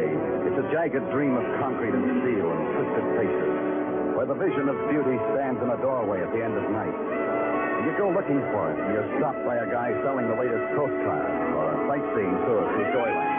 It's 0.00 0.58
a 0.58 0.66
jagged 0.72 1.04
dream 1.12 1.36
of 1.36 1.44
concrete 1.60 1.92
and 1.92 2.04
steel 2.24 2.48
and 2.48 2.62
twisted 2.72 3.06
faces, 3.20 3.52
where 4.16 4.24
the 4.24 4.36
vision 4.36 4.68
of 4.68 4.76
beauty 4.88 5.16
stands 5.36 5.60
in 5.60 5.68
a 5.68 5.78
doorway 5.84 6.20
at 6.24 6.32
the 6.32 6.40
end 6.40 6.56
of 6.56 6.64
night. 6.72 6.92
And 6.92 7.84
you 7.84 7.92
go 8.00 8.08
looking 8.08 8.40
for 8.52 8.72
it, 8.72 8.76
and 8.80 8.88
you're 8.94 9.10
stopped 9.20 9.44
by 9.44 9.60
a 9.60 9.68
guy 9.68 9.92
selling 10.04 10.28
the 10.28 10.38
latest 10.38 10.64
coast 10.76 10.96
car 11.04 11.24
or 11.56 11.64
a 11.72 11.78
sightseeing 11.88 12.36
tour 12.46 12.62
through 12.72 12.88
Joyland. 12.94 13.32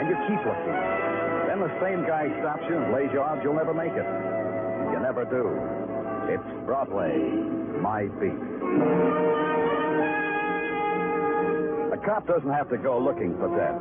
And 0.00 0.04
you 0.08 0.16
keep 0.28 0.40
looking. 0.40 0.78
Then 1.48 1.60
the 1.60 1.74
same 1.80 2.06
guy 2.06 2.32
stops 2.40 2.64
you 2.68 2.76
and 2.76 2.92
lays 2.92 3.10
you 3.12 3.20
odds 3.20 3.40
you'll 3.44 3.58
never 3.58 3.74
make 3.74 3.92
it. 3.92 4.08
You 4.92 5.00
never 5.00 5.24
do. 5.28 5.48
It's 6.32 6.48
Broadway, 6.64 7.18
my 7.80 8.08
beat. 8.20 8.40
A 11.92 11.98
cop 12.04 12.26
doesn't 12.26 12.52
have 12.52 12.68
to 12.70 12.76
go 12.76 12.98
looking 12.98 13.36
for 13.36 13.48
death. 13.56 13.80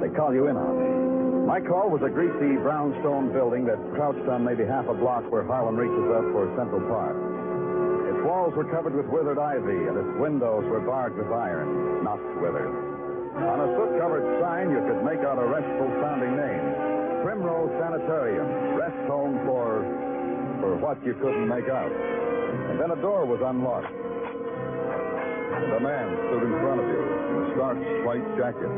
They 0.00 0.08
call 0.16 0.32
you 0.32 0.48
in 0.48 0.56
on 0.56 1.16
it. 1.16 1.19
My 1.50 1.58
call 1.58 1.90
was 1.90 1.98
a 2.06 2.08
greasy 2.08 2.62
brownstone 2.62 3.34
building 3.34 3.66
that 3.66 3.74
crouched 3.90 4.22
on 4.30 4.46
maybe 4.46 4.62
half 4.62 4.86
a 4.86 4.94
block 4.94 5.26
where 5.34 5.42
Harlem 5.42 5.74
reaches 5.74 6.06
up 6.14 6.22
for 6.30 6.46
Central 6.54 6.78
Park. 6.86 7.18
Its 8.06 8.22
walls 8.22 8.54
were 8.54 8.70
covered 8.70 8.94
with 8.94 9.10
withered 9.10 9.34
ivy, 9.34 9.90
and 9.90 9.98
its 9.98 10.14
windows 10.22 10.62
were 10.70 10.78
barred 10.78 11.18
with 11.18 11.26
iron, 11.26 12.06
not 12.06 12.22
withered. 12.38 12.70
On 13.34 13.66
a 13.66 13.68
soot-covered 13.74 14.22
sign, 14.38 14.70
you 14.70 14.78
could 14.78 15.02
make 15.02 15.26
out 15.26 15.42
a 15.42 15.46
restful-sounding 15.50 16.38
name. 16.38 16.62
Primrose 17.26 17.74
Sanitarium, 17.82 18.46
rest 18.78 19.02
home 19.10 19.34
for... 19.42 19.82
for 20.62 20.78
what 20.78 21.02
you 21.02 21.18
couldn't 21.18 21.50
make 21.50 21.66
out. 21.66 21.90
And 21.90 22.78
then 22.78 22.94
a 22.94 22.98
door 23.02 23.26
was 23.26 23.42
unlocked. 23.42 23.90
And 23.90 25.66
a 25.66 25.82
man 25.82 26.14
stood 26.30 26.46
in 26.46 26.54
front 26.62 26.78
of 26.78 26.86
you 26.86 27.02
in 27.02 27.34
a 27.42 27.46
starched 27.58 28.06
white 28.06 28.38
jacket, 28.38 28.70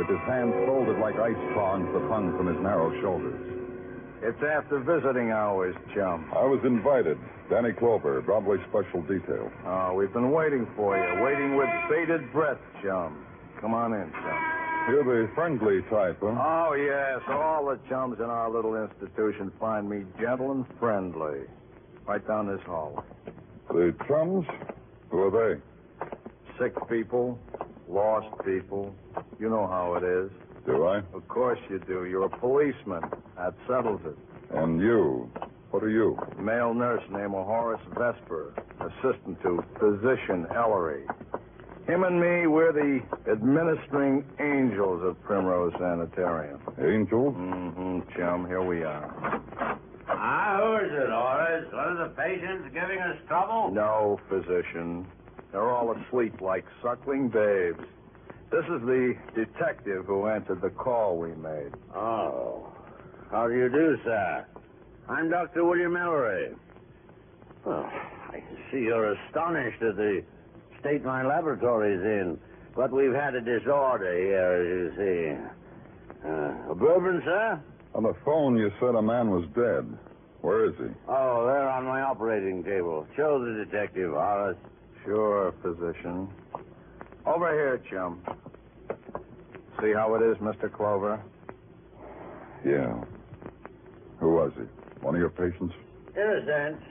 with 0.00 0.08
his 0.08 0.26
hands 0.26 0.54
folded 0.64 0.98
like 0.98 1.14
ice 1.16 1.36
prongs 1.52 1.84
that 1.92 2.08
hung 2.08 2.34
from 2.34 2.46
his 2.46 2.56
narrow 2.62 2.88
shoulders. 3.02 3.36
It's 4.22 4.42
after 4.42 4.80
visiting 4.80 5.30
hours, 5.30 5.76
chum. 5.94 6.24
I 6.32 6.44
was 6.46 6.60
invited. 6.64 7.18
Danny 7.50 7.72
Clover, 7.72 8.22
Broadway 8.22 8.56
Special 8.70 9.02
Detail. 9.02 9.52
Oh, 9.66 9.92
we've 9.92 10.12
been 10.12 10.30
waiting 10.30 10.66
for 10.74 10.96
you, 10.96 11.22
waiting 11.22 11.54
with 11.54 11.68
bated 11.90 12.32
breath, 12.32 12.56
chum. 12.82 13.26
Come 13.60 13.74
on 13.74 13.92
in, 13.92 14.10
chum. 14.10 14.40
You're 14.88 15.04
the 15.04 15.34
friendly 15.34 15.82
type, 15.90 16.16
huh? 16.22 16.32
Oh, 16.32 16.72
yes. 16.72 17.20
All 17.28 17.66
the 17.66 17.78
chums 17.86 18.20
in 18.20 18.24
our 18.24 18.50
little 18.50 18.82
institution 18.82 19.52
find 19.60 19.86
me 19.86 20.04
gentle 20.18 20.52
and 20.52 20.64
friendly. 20.78 21.40
Right 22.06 22.26
down 22.26 22.46
this 22.46 22.64
hall. 22.64 23.04
The 23.68 23.94
chums? 24.08 24.46
Who 25.10 25.24
are 25.24 25.30
they? 25.30 25.60
Sick 26.58 26.72
people, 26.88 27.38
lost 27.90 28.28
people. 28.44 28.94
You 29.38 29.48
know 29.50 29.66
how 29.66 29.94
it 29.94 30.04
is. 30.04 30.30
Do 30.66 30.86
I? 30.86 30.98
Of 31.14 31.26
course 31.28 31.58
you 31.68 31.78
do. 31.80 32.04
You're 32.04 32.26
a 32.26 32.38
policeman. 32.38 33.02
That 33.36 33.54
settles 33.66 34.00
it. 34.04 34.16
And 34.56 34.80
you? 34.80 35.30
What 35.70 35.82
are 35.82 35.90
you? 35.90 36.18
Male 36.38 36.74
nurse 36.74 37.02
named 37.10 37.32
Horace 37.32 37.80
Vesper, 37.90 38.52
assistant 38.80 39.40
to 39.42 39.62
physician 39.78 40.46
Ellery. 40.54 41.04
Him 41.86 42.04
and 42.04 42.20
me, 42.20 42.46
we're 42.46 42.72
the 42.72 43.00
administering 43.30 44.24
angels 44.38 45.02
of 45.04 45.20
Primrose 45.22 45.72
Sanitarium. 45.78 46.60
Angels? 46.78 47.34
Mm-hmm, 47.34 48.00
chum. 48.16 48.46
Here 48.46 48.62
we 48.62 48.82
are. 48.82 49.40
Ah, 50.08 50.58
who 50.60 50.84
is 50.84 50.92
it, 50.92 51.08
Horace? 51.10 51.72
One 51.72 51.96
of 51.96 51.98
the 51.98 52.14
patients 52.20 52.64
giving 52.74 52.98
us 52.98 53.16
trouble? 53.28 53.70
No, 53.72 54.20
physician. 54.28 55.06
They're 55.52 55.70
all 55.70 55.92
asleep 55.92 56.40
like 56.40 56.64
suckling 56.82 57.28
babes. 57.28 57.80
This 58.50 58.64
is 58.64 58.80
the 58.82 59.14
detective 59.34 60.06
who 60.06 60.26
answered 60.26 60.60
the 60.60 60.70
call 60.70 61.18
we 61.18 61.34
made. 61.34 61.72
Oh. 61.94 62.72
How 63.30 63.46
do 63.46 63.54
you 63.54 63.68
do, 63.68 63.96
sir? 64.04 64.46
I'm 65.08 65.30
Dr. 65.30 65.64
William 65.64 65.96
Ellery. 65.96 66.54
Well, 67.64 67.88
I 68.30 68.42
see 68.70 68.78
you're 68.78 69.12
astonished 69.12 69.82
at 69.82 69.96
the 69.96 70.22
state 70.80 71.04
my 71.04 71.24
laboratory's 71.24 72.00
in. 72.00 72.38
But 72.74 72.92
we've 72.92 73.12
had 73.12 73.34
a 73.34 73.40
disorder 73.40 74.16
here, 74.16 74.52
as 74.54 74.66
you 74.66 74.92
see. 74.96 76.28
Uh, 76.28 76.72
a 76.72 76.74
bourbon, 76.74 77.22
sir? 77.24 77.60
On 77.94 78.02
the 78.04 78.14
phone, 78.24 78.56
you 78.56 78.70
said 78.80 78.94
a 78.94 79.02
man 79.02 79.30
was 79.30 79.44
dead. 79.54 79.98
Where 80.42 80.64
is 80.66 80.74
he? 80.78 80.86
Oh, 81.08 81.46
they're 81.46 81.68
on 81.68 81.84
my 81.84 82.02
operating 82.02 82.62
table. 82.64 83.06
Show 83.16 83.44
the 83.44 83.64
detective, 83.64 84.12
Horace. 84.12 84.56
Sure, 85.04 85.54
physician. 85.62 86.28
Over 87.26 87.52
here, 87.52 87.82
chum. 87.90 88.22
See 89.80 89.92
how 89.92 90.14
it 90.14 90.22
is, 90.22 90.36
Mr. 90.38 90.70
Clover? 90.72 91.22
Yeah. 92.64 92.94
Who 94.18 94.34
was 94.34 94.52
he? 94.56 94.64
One 95.00 95.14
of 95.14 95.20
your 95.20 95.30
patients? 95.30 95.74
In 96.14 96.22
a 96.22 96.44
sense. 96.44 96.82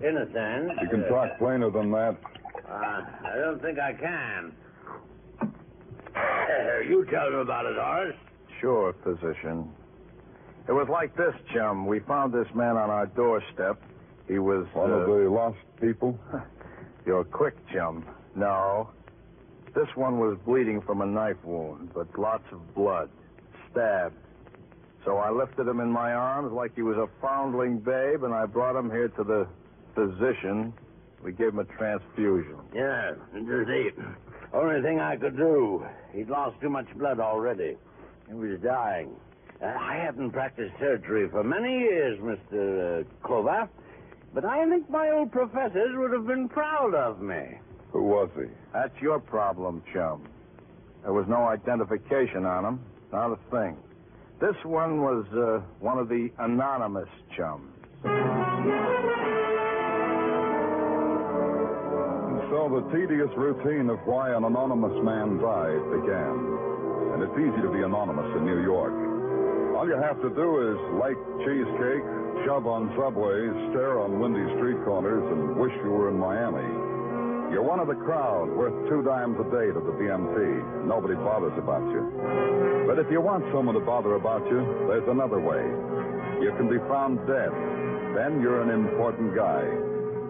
In 0.00 0.16
a 0.16 0.26
sense. 0.32 0.78
You 0.82 0.88
can 0.88 1.08
talk 1.08 1.38
plainer 1.38 1.70
than 1.70 1.90
that. 1.92 2.16
Uh, 2.68 3.02
I 3.24 3.36
don't 3.36 3.62
think 3.62 3.78
I 3.78 3.92
can. 3.94 4.52
Uh, 5.40 6.80
you 6.86 7.06
tell 7.10 7.28
him 7.28 7.34
about 7.36 7.66
it, 7.66 7.76
Horace. 7.76 8.16
Sure, 8.60 8.94
physician. 9.02 9.70
It 10.68 10.72
was 10.72 10.88
like 10.90 11.16
this, 11.16 11.34
chum. 11.54 11.86
We 11.86 12.00
found 12.00 12.32
this 12.32 12.46
man 12.54 12.76
on 12.76 12.90
our 12.90 13.06
doorstep. 13.06 13.82
He 14.28 14.38
was. 14.38 14.66
One 14.74 14.90
uh, 14.90 14.94
of 14.94 15.06
the 15.06 15.30
lost 15.30 15.58
people? 15.80 16.18
You're 17.04 17.24
quick, 17.24 17.54
chum. 17.72 18.04
No. 18.34 18.90
This 19.74 19.88
one 19.94 20.18
was 20.18 20.38
bleeding 20.44 20.80
from 20.82 21.00
a 21.00 21.06
knife 21.06 21.42
wound, 21.44 21.90
but 21.94 22.06
lots 22.18 22.44
of 22.52 22.74
blood. 22.74 23.08
Stabbed. 23.70 24.14
So 25.04 25.16
I 25.16 25.30
lifted 25.30 25.66
him 25.66 25.80
in 25.80 25.90
my 25.90 26.12
arms 26.12 26.52
like 26.52 26.74
he 26.76 26.82
was 26.82 26.96
a 26.96 27.08
foundling 27.20 27.78
babe, 27.78 28.22
and 28.22 28.32
I 28.32 28.46
brought 28.46 28.76
him 28.76 28.90
here 28.90 29.08
to 29.08 29.24
the 29.24 29.48
physician. 29.94 30.72
We 31.24 31.32
gave 31.32 31.48
him 31.48 31.58
a 31.58 31.64
transfusion. 31.64 32.56
Yeah, 32.74 33.12
was 33.32 33.66
the 33.66 34.58
only 34.58 34.82
thing 34.82 35.00
I 35.00 35.16
could 35.16 35.36
do. 35.36 35.84
He'd 36.12 36.28
lost 36.28 36.60
too 36.60 36.70
much 36.70 36.86
blood 36.96 37.18
already. 37.20 37.76
He 38.28 38.34
was 38.34 38.60
dying. 38.60 39.10
Uh, 39.62 39.66
I 39.66 39.96
haven't 39.96 40.32
practiced 40.32 40.72
surgery 40.78 41.28
for 41.30 41.42
many 41.44 41.78
years, 41.78 42.18
Mr. 42.20 43.00
Uh, 43.00 43.04
Clover, 43.26 43.68
but 44.34 44.44
I 44.44 44.68
think 44.68 44.88
my 44.90 45.10
old 45.10 45.30
professors 45.30 45.94
would 45.94 46.12
have 46.12 46.26
been 46.26 46.48
proud 46.48 46.94
of 46.94 47.20
me. 47.20 47.58
Who 47.92 48.02
was 48.04 48.30
he? 48.34 48.46
That's 48.72 48.94
your 49.00 49.20
problem, 49.20 49.82
chum. 49.92 50.26
There 51.02 51.12
was 51.12 51.26
no 51.28 51.44
identification 51.48 52.46
on 52.46 52.64
him. 52.64 52.80
Not 53.12 53.32
a 53.32 53.38
thing. 53.50 53.76
This 54.40 54.56
one 54.64 55.02
was 55.02 55.26
uh, 55.32 55.60
one 55.80 55.98
of 55.98 56.08
the 56.08 56.30
anonymous 56.38 57.08
chums. 57.36 57.70
And 62.24 62.40
so 62.50 62.66
the 62.72 62.82
tedious 62.96 63.30
routine 63.36 63.90
of 63.90 63.98
why 64.06 64.34
an 64.34 64.44
anonymous 64.44 64.96
man 65.04 65.38
died 65.38 65.82
began. 65.92 66.34
And 67.12 67.22
it's 67.22 67.36
easy 67.36 67.60
to 67.60 67.70
be 67.70 67.82
anonymous 67.84 68.34
in 68.36 68.46
New 68.46 68.62
York. 68.62 68.94
All 69.76 69.86
you 69.86 70.00
have 70.00 70.20
to 70.22 70.30
do 70.30 70.48
is 70.72 70.78
like 70.96 71.18
cheesecake, 71.44 72.06
shove 72.44 72.66
on 72.66 72.90
subways, 72.98 73.54
stare 73.70 74.00
on 74.00 74.18
windy 74.18 74.42
street 74.58 74.78
corners, 74.84 75.22
and 75.30 75.56
wish 75.56 75.72
you 75.84 75.90
were 75.90 76.10
in 76.10 76.18
Miami. 76.18 76.66
You're 77.54 77.62
one 77.62 77.78
of 77.78 77.86
the 77.86 77.94
crowd, 77.94 78.48
worth 78.48 78.74
two 78.88 79.02
dimes 79.04 79.36
a 79.38 79.44
day 79.52 79.68
to 79.70 79.78
the 79.78 79.94
BMT. 79.94 80.88
Nobody 80.88 81.14
bothers 81.14 81.52
about 81.60 81.84
you. 81.92 82.00
But 82.88 82.98
if 82.98 83.12
you 83.12 83.20
want 83.20 83.44
someone 83.52 83.76
to 83.76 83.84
bother 83.84 84.16
about 84.16 84.42
you, 84.48 84.64
there's 84.88 85.06
another 85.06 85.38
way. 85.38 85.62
You 86.40 86.50
can 86.56 86.66
be 86.66 86.80
found 86.88 87.20
dead. 87.28 87.52
Then 88.16 88.40
you're 88.40 88.64
an 88.64 88.72
important 88.72 89.36
guy. 89.36 89.62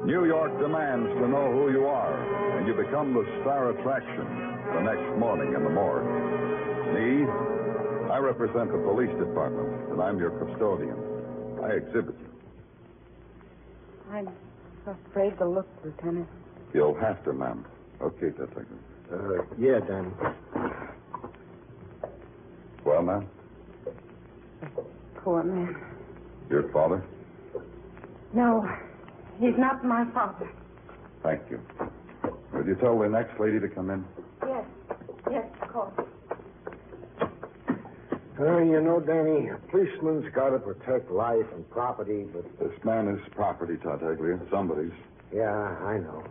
New 0.04 0.26
York 0.26 0.50
demands 0.58 1.08
to 1.22 1.28
know 1.30 1.46
who 1.54 1.70
you 1.70 1.86
are, 1.86 2.58
and 2.58 2.66
you 2.66 2.74
become 2.74 3.14
the 3.14 3.22
star 3.40 3.70
attraction 3.70 4.26
the 4.74 4.82
next 4.82 5.06
morning 5.16 5.54
in 5.54 5.62
the 5.62 5.70
morgue. 5.70 6.10
Me, 6.90 7.22
I 8.10 8.18
represent 8.18 8.74
the 8.74 8.82
police 8.82 9.14
department, 9.16 9.94
and 9.94 10.02
I'm 10.02 10.18
your 10.18 10.34
custodian. 10.42 11.11
I 11.62 11.68
exhibit 11.74 12.14
you. 12.20 12.28
I'm 14.10 14.28
afraid 14.86 15.38
to 15.38 15.48
look, 15.48 15.66
Lieutenant. 15.84 16.28
You'll 16.74 16.98
have 17.00 17.22
to, 17.24 17.32
ma'am. 17.32 17.64
Okay, 18.02 18.30
Detective. 18.30 18.66
Uh, 19.12 19.42
yeah, 19.58 19.78
Danny. 19.86 20.10
Well, 22.84 23.02
ma'am, 23.02 23.28
Poor 25.22 25.44
man. 25.44 25.76
your 26.50 26.70
father? 26.72 27.04
No, 28.34 28.66
he's 29.38 29.54
not 29.56 29.84
my 29.84 30.04
father. 30.12 30.50
Thank 31.22 31.42
you. 31.50 31.60
Will 32.52 32.66
you 32.66 32.74
tell 32.76 32.98
the 32.98 33.08
next 33.08 33.38
lady 33.38 33.60
to 33.60 33.68
come 33.68 33.90
in? 33.90 34.04
Yes, 34.46 34.64
yes, 35.30 35.44
of 35.62 35.68
course. 35.72 35.94
Uh, 38.40 38.58
you 38.58 38.80
know, 38.80 38.98
Danny, 38.98 39.48
a 39.50 39.56
policeman's 39.70 40.24
got 40.34 40.50
to 40.50 40.58
protect 40.58 41.10
life 41.10 41.44
and 41.54 41.68
property, 41.70 42.24
but 42.32 42.44
This 42.58 42.72
man 42.84 43.08
is 43.08 43.20
property, 43.34 43.76
Tartaglia. 43.76 44.40
Somebody's. 44.50 44.92
yeah, 45.32 45.50
I 45.52 45.98
know. 45.98 46.24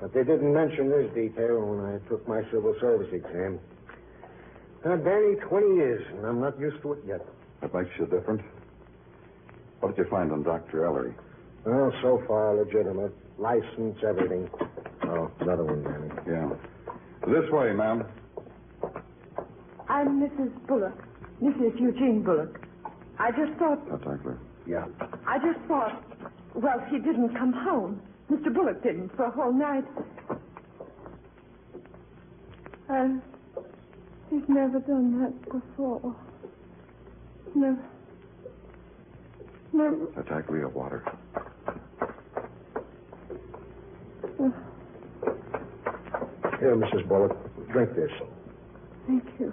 But 0.00 0.12
they 0.12 0.24
didn't 0.24 0.52
mention 0.52 0.90
this 0.90 1.08
detail 1.14 1.60
when 1.64 1.80
I 1.94 1.98
took 2.08 2.26
my 2.28 2.42
civil 2.50 2.74
service 2.80 3.08
exam. 3.12 3.58
Uh, 4.84 4.96
Danny, 4.96 5.36
20 5.36 5.74
years, 5.76 6.04
and 6.16 6.26
I'm 6.26 6.40
not 6.40 6.58
used 6.60 6.82
to 6.82 6.92
it 6.94 6.98
yet. 7.06 7.24
That 7.62 7.72
makes 7.72 7.90
you 7.98 8.06
different. 8.06 8.42
What 9.80 9.96
did 9.96 10.04
you 10.04 10.10
find 10.10 10.32
on 10.32 10.42
Dr. 10.42 10.84
Ellery? 10.84 11.14
Well, 11.64 11.92
so 12.02 12.22
far, 12.26 12.56
legitimate. 12.56 13.14
License, 13.38 13.98
everything. 14.06 14.48
Oh, 15.04 15.30
another 15.40 15.64
one, 15.64 15.82
Danny. 15.82 16.10
Yeah. 16.26 16.50
This 17.26 17.50
way, 17.50 17.72
ma'am. 17.72 18.04
I'm 19.88 20.20
Mrs. 20.20 20.66
Bullock. 20.66 21.05
Mrs. 21.42 21.78
Eugene 21.80 22.22
Bullock. 22.24 22.60
I 23.18 23.30
just 23.30 23.58
thought, 23.58 23.86
Tartaglia. 23.88 24.38
Yeah. 24.66 24.86
I 25.26 25.38
just 25.38 25.64
thought, 25.68 26.02
well, 26.54 26.80
he 26.90 26.98
didn't 26.98 27.36
come 27.36 27.52
home. 27.52 28.00
Mr. 28.30 28.52
Bullock 28.52 28.82
didn't 28.82 29.14
for 29.16 29.24
a 29.26 29.30
whole 29.30 29.52
night. 29.52 29.84
And 32.88 33.22
he's 34.30 34.42
never 34.48 34.80
done 34.80 35.20
that 35.22 35.44
before. 35.44 36.16
Never. 37.54 37.84
Never. 39.72 40.06
Tartaglia, 40.14 40.68
water. 40.68 41.04
Here, 46.60 46.74
Mrs. 46.74 47.06
Bullock, 47.08 47.36
drink 47.70 47.94
this. 47.94 48.10
Thank 49.06 49.24
you. 49.38 49.52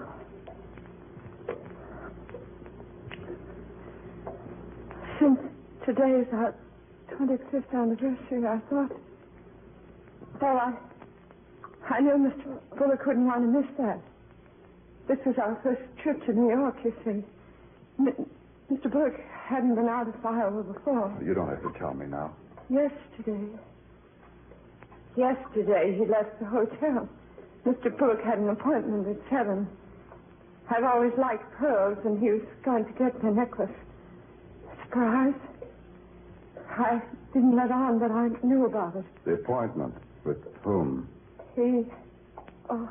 Today 5.85 6.21
is 6.21 6.27
our 6.33 6.56
25th 7.12 7.74
anniversary, 7.74 8.45
I 8.47 8.59
thought. 8.69 8.91
Well, 10.41 10.57
I. 10.57 10.74
I 11.89 12.00
knew 12.00 12.15
Mr. 12.31 12.59
Bullock 12.77 13.06
wouldn't 13.06 13.25
want 13.27 13.41
to 13.44 13.59
miss 13.62 13.69
that. 13.77 14.00
This 15.07 15.18
was 15.25 15.35
our 15.38 15.59
first 15.63 15.81
trip 16.01 16.25
to 16.25 16.31
New 16.33 16.50
York, 16.50 16.75
you 16.83 16.94
see. 17.03 17.24
M- 18.00 18.25
Mr. 18.71 18.89
Bullock 18.89 19.13
hadn't 19.50 19.75
been 19.75 19.89
out 19.89 20.07
of 20.07 20.25
Iowa 20.25 20.63
before. 20.63 21.13
You 21.21 21.33
don't 21.33 21.50
have 21.50 21.62
to 21.62 21.77
tell 21.77 21.94
me 21.94 22.06
now. 22.07 22.33
Yesterday. 22.69 23.51
Yesterday, 25.18 25.95
he 26.00 26.06
left 26.09 26.39
the 26.39 26.45
hotel. 26.45 27.07
Mr. 27.65 27.95
Bullock 27.97 28.21
had 28.24 28.39
an 28.39 28.50
appointment 28.50 29.07
at 29.07 29.19
seven. 29.29 29.68
I've 30.69 30.86
always 30.86 31.12
liked 31.19 31.44
pearls, 31.59 31.97
and 32.06 32.18
he 32.19 32.31
was 32.31 32.41
going 32.63 32.86
to 32.86 32.91
get 32.94 33.21
the 33.21 33.29
necklace. 33.29 33.69
Surprise? 34.83 35.36
I 36.78 37.02
didn't 37.34 37.56
let 37.56 37.72
on 37.72 38.00
that 38.00 38.12
I 38.12 38.30
knew 38.46 38.66
about 38.66 38.96
it. 38.96 39.06
The 39.25 39.34
appointment. 39.34 39.94
With 40.25 40.38
whom? 40.64 41.08
He, 41.56 41.84
oh, 42.70 42.90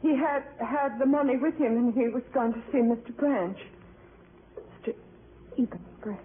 he 0.00 0.16
had 0.16 0.42
had 0.58 0.98
the 0.98 1.06
money 1.06 1.36
with 1.36 1.54
him, 1.56 1.76
and 1.76 1.94
he 1.94 2.08
was 2.08 2.22
going 2.34 2.52
to 2.52 2.60
see 2.72 2.78
Mr. 2.78 3.14
Branch. 3.16 3.58
Mr. 4.56 4.94
Eben 5.58 5.80
Branch. 6.00 6.20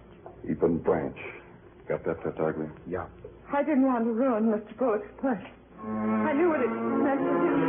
Eben 0.48 0.78
Branch. 0.78 1.16
Got 1.88 2.04
that, 2.04 2.22
Tartaglia? 2.22 2.70
Yeah. 2.88 3.06
I 3.52 3.62
didn't 3.62 3.86
want 3.86 4.04
to 4.04 4.12
ruin 4.12 4.44
Mr. 4.46 4.76
Bullock's 4.76 5.08
pleasure. 5.20 5.52
I 5.84 6.32
knew 6.32 6.48
what 6.48 6.60
it 6.60 6.68
meant 6.68 7.20
to 7.20 7.30
him. 7.30 7.68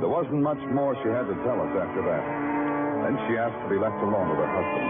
There 0.00 0.08
wasn't 0.08 0.42
much 0.42 0.60
more 0.72 0.94
she 1.02 1.08
had 1.08 1.26
to 1.26 1.34
tell 1.42 1.60
us 1.60 1.72
after 1.80 2.02
that. 2.06 2.43
Then 3.04 3.20
she 3.28 3.36
asked 3.36 3.60
to 3.60 3.68
be 3.68 3.76
left 3.76 4.00
alone 4.00 4.32
with 4.32 4.40
her 4.40 4.48
husband. 4.48 4.88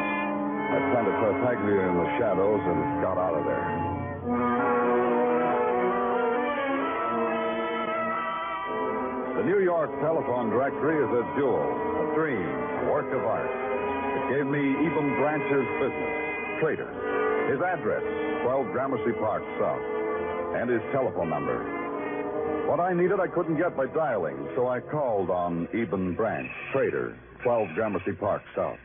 I 0.70 0.78
planted 0.94 1.18
Tartaglia 1.18 1.82
in 1.82 1.98
the 1.98 2.10
shadows 2.14 2.62
and 2.62 2.78
got 3.02 3.18
out 3.18 3.34
of 3.34 3.42
there. 3.42 3.66
The 9.34 9.42
New 9.50 9.58
York 9.66 9.90
telephone 9.98 10.46
directory 10.48 10.94
is 11.02 11.10
a 11.10 11.26
jewel, 11.34 11.66
a 11.66 12.14
dream, 12.14 12.46
a 12.46 12.84
work 12.86 13.10
of 13.10 13.26
art. 13.26 13.50
It 13.50 14.38
gave 14.38 14.46
me 14.46 14.62
Eben 14.62 15.18
Branch's 15.18 15.66
business, 15.82 16.14
trader, 16.62 16.86
his 17.50 17.58
address, 17.66 18.06
12 18.46 18.70
Gramercy 18.70 19.10
Park 19.18 19.42
South, 19.58 19.82
and 20.54 20.70
his 20.70 20.82
telephone 20.94 21.30
number. 21.30 21.66
What 22.70 22.78
I 22.78 22.94
needed, 22.94 23.18
I 23.18 23.26
couldn't 23.26 23.58
get 23.58 23.76
by 23.76 23.86
dialing, 23.86 24.38
so 24.54 24.68
I 24.68 24.78
called 24.78 25.30
on 25.30 25.66
Eben 25.74 26.14
Branch, 26.14 26.48
trader, 26.72 27.18
12 27.44 27.76
Gramercy 27.76 28.12
Park 28.16 28.42
South. 28.56 28.80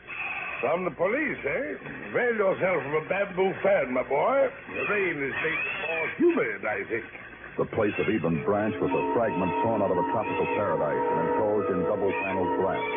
From 0.59 0.83
the 0.83 0.91
police, 0.91 1.39
eh? 1.47 1.79
Veil 2.11 2.35
yourself 2.35 2.83
from 2.83 2.95
a 2.99 3.05
bamboo 3.07 3.55
fan, 3.63 3.95
my 3.95 4.03
boy. 4.03 4.51
The 4.75 4.83
rain 4.91 5.15
is 5.15 5.31
made 5.31 5.63
more 5.87 6.07
humid, 6.19 6.67
I 6.67 6.83
think. 6.91 7.07
The 7.55 7.71
place 7.71 7.95
of 7.95 8.11
Eben 8.11 8.43
Branch 8.43 8.75
was 8.83 8.91
a 8.91 9.03
fragment 9.15 9.51
torn 9.63 9.79
out 9.81 9.91
of 9.91 9.97
a 9.97 10.07
tropical 10.11 10.47
paradise 10.59 10.99
and 10.99 11.19
enclosed 11.31 11.67
in 11.71 11.79
double-paneled 11.87 12.51
glass. 12.59 12.87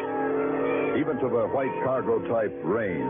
Even 0.99 1.23
to 1.23 1.29
the 1.31 1.47
white 1.55 1.75
cargo-type 1.87 2.55
rain 2.67 3.07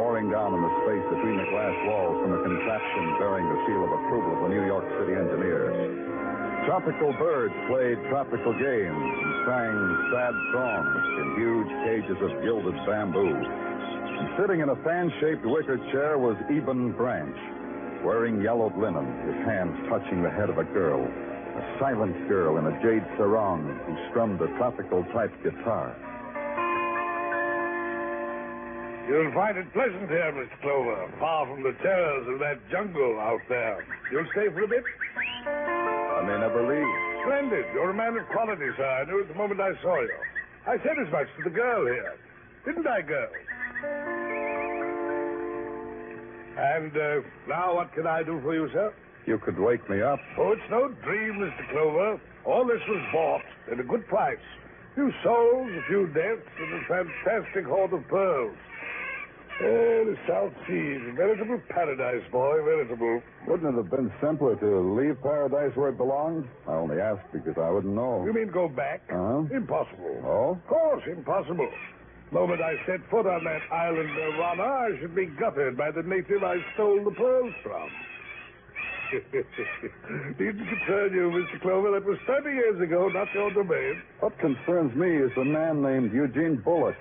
pouring 0.00 0.32
down 0.32 0.56
in 0.56 0.60
the 0.64 0.72
space 0.80 1.04
between 1.12 1.36
the 1.36 1.48
glass 1.52 1.76
walls 1.84 2.16
from 2.24 2.32
a 2.32 2.40
contraption 2.40 3.04
bearing 3.20 3.44
the 3.44 3.58
seal 3.68 3.84
of 3.84 3.92
approval 3.92 4.40
of 4.40 4.40
the 4.48 4.50
New 4.56 4.64
York 4.64 4.88
City 4.96 5.12
engineers. 5.12 6.09
Tropical 6.66 7.12
birds 7.14 7.54
played 7.68 7.96
tropical 8.10 8.52
games 8.52 8.92
and 8.92 9.32
sang 9.48 9.76
sad 10.12 10.34
songs 10.52 11.02
in 11.18 11.26
huge 11.40 11.72
cages 11.88 12.18
of 12.20 12.42
gilded 12.42 12.76
bamboo. 12.86 13.32
And 13.32 14.28
sitting 14.38 14.60
in 14.60 14.68
a 14.68 14.76
fan-shaped 14.84 15.44
wicker 15.44 15.78
chair 15.90 16.18
was 16.18 16.36
Eben 16.50 16.92
Branch, 16.92 17.36
wearing 18.04 18.42
yellowed 18.42 18.76
linen, 18.76 19.08
his 19.26 19.40
hands 19.46 19.74
touching 19.88 20.22
the 20.22 20.30
head 20.30 20.50
of 20.50 20.58
a 20.58 20.64
girl, 20.64 21.00
a 21.00 21.78
silent 21.80 22.28
girl 22.28 22.58
in 22.58 22.66
a 22.66 22.82
jade 22.82 23.08
sarong 23.16 23.64
who 23.86 23.96
strummed 24.10 24.40
a 24.40 24.46
tropical-type 24.58 25.32
guitar. 25.42 25.96
You'll 29.08 29.32
find 29.32 29.56
it 29.58 29.72
pleasant 29.72 30.08
here, 30.08 30.30
Mr. 30.30 30.60
Clover, 30.60 31.10
far 31.18 31.46
from 31.46 31.62
the 31.64 31.72
terrors 31.82 32.28
of 32.28 32.38
that 32.38 32.60
jungle 32.70 33.18
out 33.18 33.40
there. 33.48 33.84
You'll 34.12 34.28
stay 34.32 34.48
for 34.52 34.62
a 34.62 34.68
bit? 34.68 34.84
I 36.20 36.22
may 36.22 36.38
never 36.38 36.60
leave. 36.60 37.24
Splendid. 37.24 37.64
You're 37.72 37.90
a 37.90 37.94
man 37.94 38.18
of 38.18 38.28
quality, 38.28 38.68
sir. 38.76 38.84
I 38.84 39.04
knew 39.06 39.20
it 39.20 39.28
the 39.28 39.34
moment 39.34 39.58
I 39.58 39.72
saw 39.80 40.00
you. 40.02 40.12
I 40.66 40.76
said 40.84 40.98
as 41.00 41.10
much 41.10 41.28
to 41.38 41.44
the 41.44 41.50
girl 41.50 41.86
here. 41.86 42.12
Didn't 42.66 42.86
I, 42.86 43.00
girl? 43.00 43.30
And 46.58 46.92
uh, 46.94 47.26
now 47.48 47.76
what 47.76 47.94
can 47.94 48.06
I 48.06 48.22
do 48.22 48.38
for 48.42 48.52
you, 48.52 48.68
sir? 48.70 48.92
You 49.24 49.38
could 49.38 49.58
wake 49.58 49.88
me 49.88 50.02
up. 50.02 50.20
Oh, 50.36 50.52
it's 50.52 50.70
no 50.70 50.88
dream, 51.02 51.40
Mr. 51.40 51.70
Clover. 51.70 52.20
All 52.44 52.66
this 52.66 52.82
was 52.86 53.02
bought 53.14 53.72
at 53.72 53.80
a 53.80 53.84
good 53.84 54.06
price. 54.06 54.36
A 54.92 54.94
few 54.96 55.12
souls, 55.24 55.70
a 55.72 55.82
few 55.88 56.06
deaths, 56.08 56.44
and 56.58 56.74
a 56.74 56.84
fantastic 56.84 57.64
hoard 57.64 57.94
of 57.94 58.06
pearls. 58.08 58.56
Oh, 59.62 60.04
the 60.06 60.16
South 60.26 60.52
Seas, 60.66 61.00
a 61.08 61.12
veritable 61.12 61.60
paradise, 61.68 62.22
boy, 62.32 62.62
veritable. 62.64 63.20
Wouldn't 63.46 63.74
it 63.74 63.76
have 63.76 63.90
been 63.90 64.10
simpler 64.20 64.56
to 64.56 64.80
leave 64.96 65.20
paradise 65.22 65.76
where 65.76 65.90
it 65.90 65.98
belonged? 65.98 66.48
I 66.66 66.72
only 66.72 66.98
asked 66.98 67.30
because 67.32 67.54
I 67.58 67.68
wouldn't 67.68 67.94
know. 67.94 68.24
You 68.24 68.32
mean 68.32 68.48
go 68.48 68.68
back? 68.68 69.02
Uh-huh. 69.12 69.44
Impossible. 69.54 70.22
Oh? 70.24 70.50
Of 70.52 70.66
course, 70.66 71.02
impossible. 71.06 71.68
The 72.30 72.34
Moment 72.38 72.62
I 72.62 72.74
set 72.86 73.00
foot 73.10 73.26
on 73.26 73.44
that 73.44 73.60
island 73.70 74.08
nirvana, 74.14 74.62
I 74.62 74.90
should 74.98 75.14
be 75.14 75.26
gutted 75.26 75.76
by 75.76 75.90
the 75.90 76.04
native 76.04 76.42
I 76.42 76.56
stole 76.74 77.04
the 77.04 77.10
pearls 77.10 77.52
from. 77.62 77.90
Needn't 80.38 80.68
concern 80.68 81.12
you, 81.12 81.30
Mr. 81.34 81.60
Clover. 81.60 81.90
That 81.92 82.06
was 82.06 82.18
30 82.26 82.50
years 82.50 82.80
ago, 82.80 83.08
not 83.08 83.26
your 83.34 83.52
domain. 83.52 84.00
What 84.20 84.38
concerns 84.38 84.94
me 84.94 85.16
is 85.16 85.32
a 85.36 85.44
man 85.44 85.82
named 85.82 86.12
Eugene 86.12 86.56
Bullock. 86.56 86.96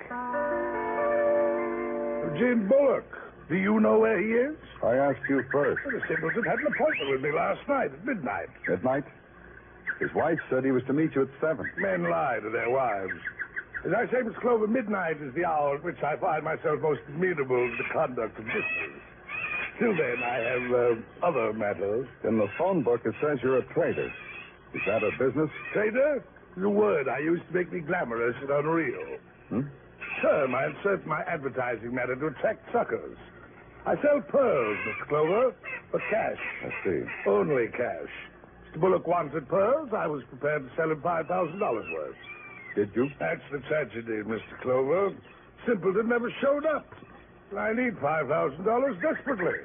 Eugene 2.33 2.67
Bullock. 2.67 3.05
Do 3.49 3.55
you 3.55 3.79
know 3.79 3.97
where 3.99 4.21
he 4.21 4.29
is? 4.33 4.57
I 4.83 4.95
asked 4.95 5.27
you 5.27 5.43
first. 5.51 5.83
Well, 5.83 5.93
the 5.93 6.01
simpleton 6.07 6.45
had 6.45 6.59
an 6.59 6.67
appointment 6.67 7.09
with 7.09 7.21
me 7.21 7.31
last 7.31 7.67
night 7.67 7.91
at 7.91 8.05
midnight. 8.05 8.49
At 8.71 8.83
night? 8.83 9.05
His 9.99 10.13
wife 10.13 10.39
said 10.49 10.63
he 10.63 10.71
was 10.71 10.83
to 10.87 10.93
meet 10.93 11.15
you 11.15 11.23
at 11.23 11.29
7. 11.41 11.69
Men 11.77 12.09
lie 12.09 12.39
to 12.41 12.49
their 12.49 12.69
wives. 12.69 13.19
As 13.85 13.91
I 13.93 14.05
say, 14.11 14.21
Miss 14.21 14.35
Clover, 14.41 14.67
midnight 14.67 15.17
is 15.21 15.33
the 15.33 15.45
hour 15.45 15.75
at 15.75 15.83
which 15.83 15.97
I 16.03 16.15
find 16.17 16.43
myself 16.43 16.79
most 16.81 17.01
amenable 17.07 17.67
to 17.67 17.75
the 17.77 17.89
conduct 17.91 18.37
of 18.37 18.45
business. 18.45 18.93
Till 19.79 19.95
then, 19.95 20.21
I 20.23 20.37
have 20.37 20.65
uh, 20.71 21.25
other 21.25 21.53
matters. 21.53 22.07
In 22.23 22.37
the 22.37 22.47
phone 22.57 22.83
book, 22.83 23.01
it 23.05 23.15
says 23.21 23.39
you're 23.41 23.59
a 23.59 23.73
trader. 23.73 24.11
Is 24.75 24.81
that 24.85 25.03
a 25.03 25.11
business? 25.17 25.49
Trader 25.73 26.23
a 26.61 26.69
word 26.69 27.07
I 27.07 27.19
use 27.19 27.39
to 27.47 27.53
make 27.53 27.71
me 27.71 27.79
glamorous 27.79 28.35
and 28.41 28.49
unreal. 28.49 29.17
Hmm? 29.49 29.61
Term 30.21 30.53
I 30.55 30.67
insert 30.67 31.05
my 31.05 31.21
advertising 31.21 31.93
matter 31.93 32.15
to 32.15 32.27
attract 32.27 32.71
suckers. 32.73 33.17
I 33.85 33.95
sell 34.01 34.21
pearls, 34.21 34.77
Mr. 34.87 35.07
Clover, 35.07 35.55
for 35.91 36.01
cash. 36.09 36.37
I 36.63 36.69
see. 36.83 37.01
Only 37.25 37.67
cash. 37.69 38.09
Mr. 38.73 38.81
Bullock 38.81 39.07
wanted 39.07 39.47
pearls. 39.47 39.89
I 39.95 40.07
was 40.07 40.23
prepared 40.29 40.69
to 40.69 40.75
sell 40.75 40.91
him 40.91 41.01
$5,000 41.01 41.59
worth. 41.93 42.15
Did 42.75 42.91
you? 42.95 43.09
That's 43.19 43.41
the 43.51 43.59
tragedy, 43.59 44.21
Mr. 44.23 44.61
Clover. 44.61 45.15
Simpleton 45.65 46.09
never 46.09 46.31
showed 46.41 46.65
up. 46.65 46.93
I 47.57 47.73
need 47.73 47.95
$5,000 47.95 49.01
desperately. 49.01 49.59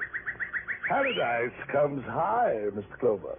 Paradise 0.88 1.52
comes 1.72 2.04
high, 2.04 2.70
Mr. 2.72 2.98
Clover. 2.98 3.38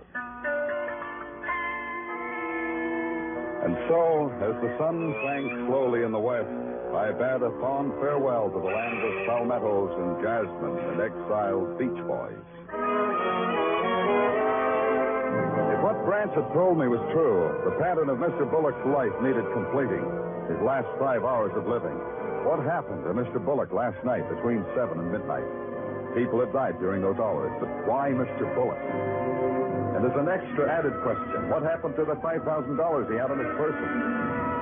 And 3.64 3.76
so, 3.90 4.30
as 4.44 4.62
the 4.62 4.76
sun 4.78 5.16
sank 5.26 5.68
slowly 5.68 6.04
in 6.04 6.12
the 6.12 6.20
west, 6.20 6.75
I 6.96 7.12
bade 7.12 7.44
a 7.44 7.52
fond 7.60 7.92
farewell 8.00 8.48
to 8.48 8.56
the 8.56 8.72
land 8.72 9.00
of 9.04 9.14
palmettos 9.28 9.92
and 10.00 10.24
jasmine 10.24 10.80
and 10.80 10.98
exiled 11.04 11.75
beach 11.78 12.00
boys. 12.08 12.40
If 15.75 15.80
what 15.84 16.00
Branch 16.08 16.32
had 16.32 16.48
told 16.56 16.80
me 16.80 16.88
was 16.88 17.04
true, 17.12 17.52
the 17.68 17.75
pattern 17.84 18.08
of 18.08 18.24
Mr. 18.24 18.48
Bullock's 18.50 18.80
life 18.88 19.12
needed 19.20 19.44
completing. 19.52 20.08
His 20.48 20.62
last 20.64 20.88
five 20.96 21.28
hours 21.28 21.52
of 21.60 21.68
living. 21.68 22.00
What 22.48 22.64
happened 22.64 23.04
to 23.04 23.12
Mr. 23.12 23.44
Bullock 23.44 23.74
last 23.75 24.00
night 24.08 24.24
between 24.32 24.64
7 24.72 24.96
and 24.96 25.12
midnight? 25.12 25.46
People 26.16 26.40
had 26.40 26.54
died 26.54 26.80
during 26.80 27.04
those 27.04 27.20
hours, 27.20 27.52
but 27.60 27.68
why 27.84 28.16
Mr. 28.16 28.48
Bullock? 28.56 28.80
And 28.80 30.00
there's 30.00 30.16
an 30.16 30.32
extra 30.32 30.72
added 30.72 30.96
question. 31.04 31.50
What 31.52 31.64
happened 31.64 32.00
to 32.00 32.06
the 32.06 32.16
$5,000 32.24 32.40
he 33.12 33.18
had 33.20 33.32
on 33.36 33.40
his 33.44 33.52
person? 33.60 34.55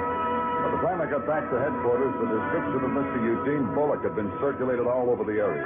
By 0.84 0.92
the 0.92 0.98
time 0.98 1.08
I 1.08 1.12
got 1.12 1.26
back 1.26 1.50
to 1.50 1.56
headquarters, 1.60 2.12
the 2.20 2.28
description 2.28 2.84
of 2.84 2.92
Mr. 2.92 3.18
Eugene 3.24 3.74
Bullock 3.74 4.04
had 4.04 4.16
been 4.16 4.30
circulated 4.42 4.86
all 4.86 5.10
over 5.10 5.24
the 5.24 5.40
area. 5.40 5.64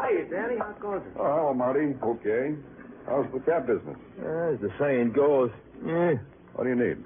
Hey, 0.00 0.22
Danny, 0.30 0.56
how 0.56 0.70
goes 0.80 1.02
it? 1.04 1.18
Oh, 1.18 1.26
hello, 1.26 1.54
Marty. 1.54 1.96
Okay. 2.00 2.54
How's 3.06 3.26
the 3.34 3.40
cab 3.40 3.66
business? 3.66 3.96
As 4.18 4.60
the 4.62 4.70
saying 4.78 5.12
goes, 5.12 5.50
eh, 5.88 6.14
What 6.54 6.62
do 6.64 6.70
you 6.70 6.76
need? 6.76 7.04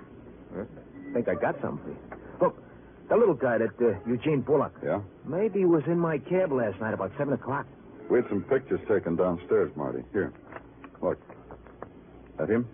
I 0.54 1.14
think 1.14 1.28
I 1.28 1.34
got 1.34 1.56
something. 1.62 1.96
Look, 2.42 2.60
the 3.08 3.16
little 3.16 3.34
guy, 3.34 3.56
that 3.56 3.72
uh, 3.80 3.96
Eugene 4.06 4.42
Bullock, 4.42 4.72
Yeah? 4.84 5.00
maybe 5.24 5.60
he 5.60 5.64
was 5.64 5.82
in 5.86 5.98
my 5.98 6.18
cab 6.18 6.52
last 6.52 6.78
night 6.80 6.92
about 6.92 7.12
7 7.16 7.32
o'clock. 7.32 7.66
We 8.10 8.18
had 8.20 8.28
some 8.28 8.42
pictures 8.42 8.80
taken 8.86 9.16
downstairs, 9.16 9.72
Marty. 9.76 10.04
Here. 10.12 10.30
Look. 11.00 11.18
That 12.38 12.50
him? 12.50 12.68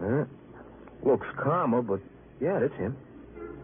Huh? 0.00 0.24
Looks 1.04 1.26
calmer, 1.40 1.82
but 1.82 2.00
yeah, 2.40 2.58
that's 2.58 2.74
him. 2.74 2.96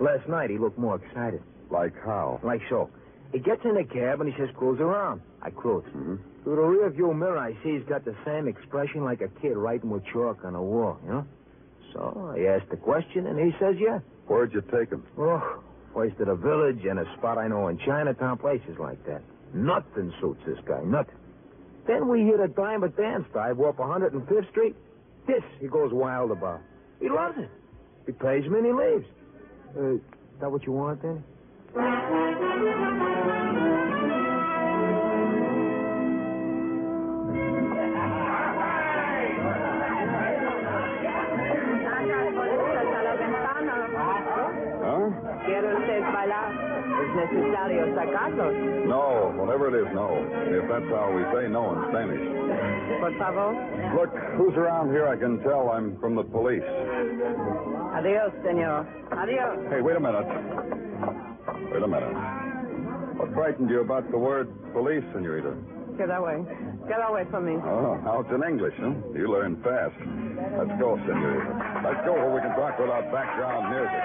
Last 0.00 0.28
night 0.28 0.50
he 0.50 0.58
looked 0.58 0.78
more 0.78 0.96
excited. 0.96 1.42
Like 1.70 1.94
how? 2.04 2.40
Like 2.42 2.60
so. 2.68 2.90
He 3.32 3.38
gets 3.38 3.62
in 3.64 3.74
the 3.74 3.84
cab 3.84 4.20
and 4.20 4.32
he 4.32 4.38
says, 4.38 4.48
cruise 4.56 4.80
around. 4.80 5.20
I 5.42 5.50
cruise. 5.50 5.84
Mm-hmm. 5.88 6.16
Through 6.44 6.56
the 6.56 6.62
rear 6.62 6.90
view 6.90 7.12
mirror, 7.12 7.38
I 7.38 7.52
see 7.62 7.76
he's 7.76 7.88
got 7.88 8.04
the 8.04 8.14
same 8.24 8.46
expression 8.46 9.04
like 9.04 9.20
a 9.20 9.28
kid 9.40 9.56
writing 9.56 9.90
with 9.90 10.04
chalk 10.12 10.44
on 10.44 10.54
a 10.54 10.62
wall, 10.62 10.98
you 11.04 11.10
know? 11.10 11.26
So 11.92 12.34
I 12.36 12.54
asked 12.54 12.70
the 12.70 12.76
question 12.76 13.26
and 13.26 13.38
he 13.38 13.52
says, 13.58 13.76
yeah. 13.78 13.98
Where'd 14.26 14.52
you 14.52 14.62
take 14.62 14.90
him? 14.90 15.04
Oh, 15.18 15.62
first 15.94 16.18
to 16.18 16.24
the 16.24 16.34
village 16.34 16.84
and 16.84 16.98
a 16.98 17.04
spot 17.16 17.38
I 17.38 17.48
know 17.48 17.68
in 17.68 17.78
Chinatown, 17.78 18.38
places 18.38 18.76
like 18.78 19.04
that. 19.06 19.22
Nothing 19.54 20.12
suits 20.20 20.40
this 20.46 20.58
guy, 20.66 20.82
nothing. 20.84 21.14
Then 21.86 22.08
we 22.08 22.22
hit 22.22 22.40
a 22.40 22.48
dime 22.48 22.82
a 22.82 22.88
dance 22.88 23.24
dive 23.32 23.60
up 23.60 23.76
105th 23.76 24.50
Street. 24.50 24.74
This 25.26 25.42
he 25.60 25.68
goes 25.68 25.92
wild 25.92 26.30
about. 26.30 26.60
He 27.00 27.08
loves 27.08 27.38
it. 27.38 27.50
He 28.06 28.12
pays 28.12 28.44
me 28.48 28.58
and 28.58 28.66
he 28.66 28.72
leaves. 28.72 29.06
Uh, 29.76 29.96
is 29.96 30.00
that 30.40 30.50
what 30.50 30.64
you 30.64 30.72
want, 30.72 31.02
then? 31.02 31.22
Huh? 44.86 45.10
¿Quiere 45.44 45.74
usted 45.76 46.00
bailar? 46.12 46.52
¿Es 47.02 47.14
necesario 47.14 47.94
sacarlos? 47.94 48.54
No, 48.86 49.32
whatever 49.36 49.68
it 49.68 49.74
is, 49.86 49.92
no. 49.94 50.24
If 50.48 50.68
that's 50.68 50.88
how 50.88 51.12
we 51.12 51.22
say 51.36 51.48
no 51.52 51.74
in 51.74 51.90
Spanish. 51.90 52.24
Por 53.00 53.12
favor. 53.18 53.52
Look, 53.94 54.10
who's 54.38 54.54
around 54.56 54.90
here? 54.90 55.06
I 55.06 55.16
can 55.16 55.38
tell 55.42 55.68
I'm 55.70 55.98
from 56.00 56.14
the 56.14 56.24
police. 56.24 56.64
Adiós, 57.96 58.30
señor. 58.44 58.84
Adiós. 59.10 59.56
Hey, 59.70 59.80
wait 59.80 59.96
a 59.96 60.00
minute. 60.00 60.26
Wait 61.72 61.82
a 61.82 61.86
minute. 61.88 62.12
What 63.16 63.32
frightened 63.32 63.70
you 63.70 63.80
about 63.80 64.10
the 64.10 64.18
word 64.18 64.52
police, 64.74 65.02
senorita? 65.14 65.56
Get 65.96 66.10
away. 66.12 66.44
Get 66.86 67.00
away 67.00 67.24
from 67.30 67.46
me. 67.46 67.56
Oh, 67.56 67.96
now 68.04 68.20
it's 68.20 68.28
in 68.28 68.44
English, 68.44 68.74
huh? 68.76 68.92
You 69.16 69.32
learn 69.32 69.56
fast. 69.64 69.96
Let's 70.60 70.76
go, 70.78 71.00
senorita. 71.08 71.48
Let's 71.88 72.04
go 72.04 72.12
where 72.12 72.36
we 72.36 72.40
can 72.44 72.52
talk 72.52 72.76
without 72.78 73.08
background 73.08 73.72
music. 73.72 74.04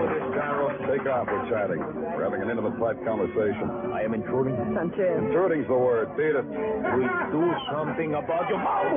With 0.00 0.10
this 0.16 0.24
gyro, 0.32 0.72
take 0.88 1.04
off. 1.12 1.28
We're 1.28 1.44
chatting. 1.52 1.84
We're 1.84 2.24
having 2.24 2.40
an 2.40 2.48
intimate, 2.48 2.78
private 2.80 3.04
conversation. 3.04 3.92
I 3.92 4.00
am 4.00 4.14
intruding. 4.14 4.56
Sanchez. 4.72 5.28
Intruding's 5.28 5.68
the 5.68 5.76
word. 5.76 6.16
Beat 6.16 6.32
it. 6.40 6.46
We 6.48 7.04
do 7.36 7.52
something 7.68 8.16
about 8.16 8.48
your 8.48 8.64
mouth. 8.64 8.96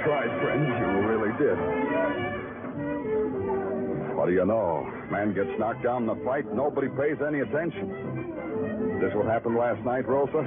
You 0.00 0.06
tried, 0.06 0.32
friend. 0.40 0.64
You 0.64 0.86
really 1.12 1.32
did. 1.36 1.58
What 4.16 4.26
do 4.26 4.32
you 4.32 4.46
know? 4.46 4.88
Man 5.10 5.34
gets 5.34 5.50
knocked 5.58 5.82
down 5.82 6.08
in 6.08 6.08
the 6.08 6.24
fight, 6.24 6.50
nobody 6.54 6.88
pays 6.88 7.20
any 7.20 7.40
attention. 7.40 8.98
This 9.00 9.12
what 9.14 9.26
happened 9.26 9.56
last 9.56 9.84
night, 9.84 10.08
Rosa? 10.08 10.40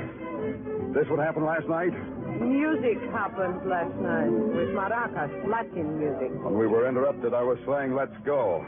This 0.96 1.06
what 1.08 1.20
happened 1.20 1.46
last 1.46 1.68
night? 1.68 1.94
Music 2.42 2.98
happened 3.12 3.62
last 3.70 3.94
night 4.02 4.32
with 4.32 4.74
maracas, 4.74 5.30
Latin 5.48 6.00
music. 6.00 6.32
When 6.44 6.58
we 6.58 6.66
were 6.66 6.90
interrupted, 6.90 7.36
I 7.36 7.44
was 7.44 7.60
saying, 7.68 7.94
let's 7.94 8.16
go. 8.26 8.66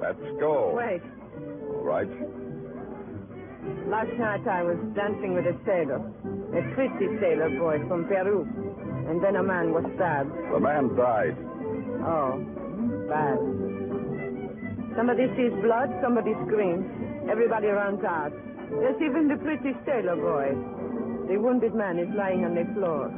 Let's 0.00 0.24
go. 0.40 0.72
Wait. 0.74 1.02
All 1.68 1.84
right. 1.84 2.08
Last 3.88 4.12
night 4.18 4.48
I 4.48 4.62
was 4.62 4.78
dancing 4.96 5.34
with 5.34 5.44
a 5.44 5.56
sailor, 5.66 6.00
a 6.56 6.74
pretty 6.74 7.08
sailor 7.20 7.50
boy 7.58 7.78
from 7.88 8.06
Peru. 8.06 8.48
And 9.08 9.22
then 9.22 9.36
a 9.36 9.42
man 9.42 9.72
was 9.72 9.84
stabbed. 9.96 10.30
The 10.52 10.60
man 10.60 10.94
died. 10.96 11.36
Oh, 12.04 12.38
bad. 13.08 13.38
Somebody 14.96 15.26
sees 15.36 15.52
blood, 15.62 15.88
somebody 16.02 16.32
screams. 16.46 16.84
Everybody 17.30 17.68
runs 17.68 18.04
out. 18.04 18.32
Yes, 18.80 18.94
even 19.00 19.28
the 19.28 19.36
pretty 19.36 19.72
sailor 19.84 20.16
boy. 20.16 20.52
The 21.28 21.38
wounded 21.38 21.74
man 21.74 21.98
is 21.98 22.08
lying 22.14 22.44
on 22.44 22.54
the 22.54 22.64
floor. 22.74 23.08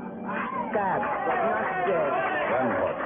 Stabbed, 0.70 1.08
but 1.26 1.38
not 1.40 1.62
dead. 1.86 2.12
Then 2.50 2.66
what? 2.80 2.96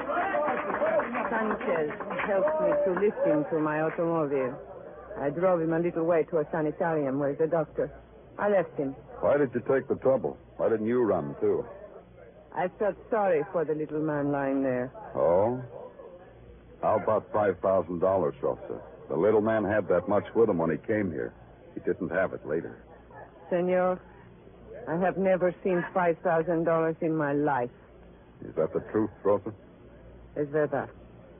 Sanchez 1.30 1.90
helped 2.26 2.56
me 2.62 2.70
to 2.84 2.90
lift 3.00 3.20
him 3.26 3.44
to 3.50 3.58
my 3.60 3.80
automobile. 3.80 4.54
I 5.20 5.30
drove 5.30 5.60
him 5.60 5.72
a 5.72 5.78
little 5.78 6.04
way 6.04 6.24
to 6.30 6.38
a 6.38 6.44
sanitarium 6.50 7.18
where 7.18 7.34
the 7.34 7.46
doctor. 7.46 7.90
I 8.38 8.48
left 8.48 8.76
him. 8.78 8.94
Why 9.20 9.36
did 9.36 9.50
you 9.54 9.60
take 9.68 9.88
the 9.88 9.96
trouble? 9.96 10.36
Why 10.56 10.68
didn't 10.68 10.86
you 10.86 11.02
run, 11.02 11.34
too? 11.40 11.64
I 12.54 12.68
felt 12.78 12.96
sorry 13.10 13.42
for 13.52 13.64
the 13.64 13.74
little 13.74 14.00
man 14.00 14.32
lying 14.32 14.62
there. 14.62 14.92
Oh? 15.14 15.62
How 16.82 16.96
about 16.96 17.32
$5,000, 17.32 18.00
Rosa? 18.42 18.80
The 19.08 19.16
little 19.16 19.40
man 19.40 19.64
had 19.64 19.88
that 19.88 20.08
much 20.08 20.24
with 20.34 20.48
him 20.48 20.58
when 20.58 20.70
he 20.70 20.76
came 20.78 21.10
here. 21.10 21.32
He 21.74 21.80
didn't 21.80 22.10
have 22.10 22.32
it 22.32 22.46
later. 22.46 22.84
Senor, 23.50 24.00
I 24.88 24.96
have 24.96 25.16
never 25.16 25.54
seen 25.64 25.84
$5,000 25.94 27.02
in 27.02 27.16
my 27.16 27.32
life. 27.32 27.70
Is 28.44 28.54
that 28.56 28.72
the 28.72 28.80
truth, 28.92 29.10
Rosa? 29.22 29.52
Es 30.36 30.46
verdad. 30.48 30.88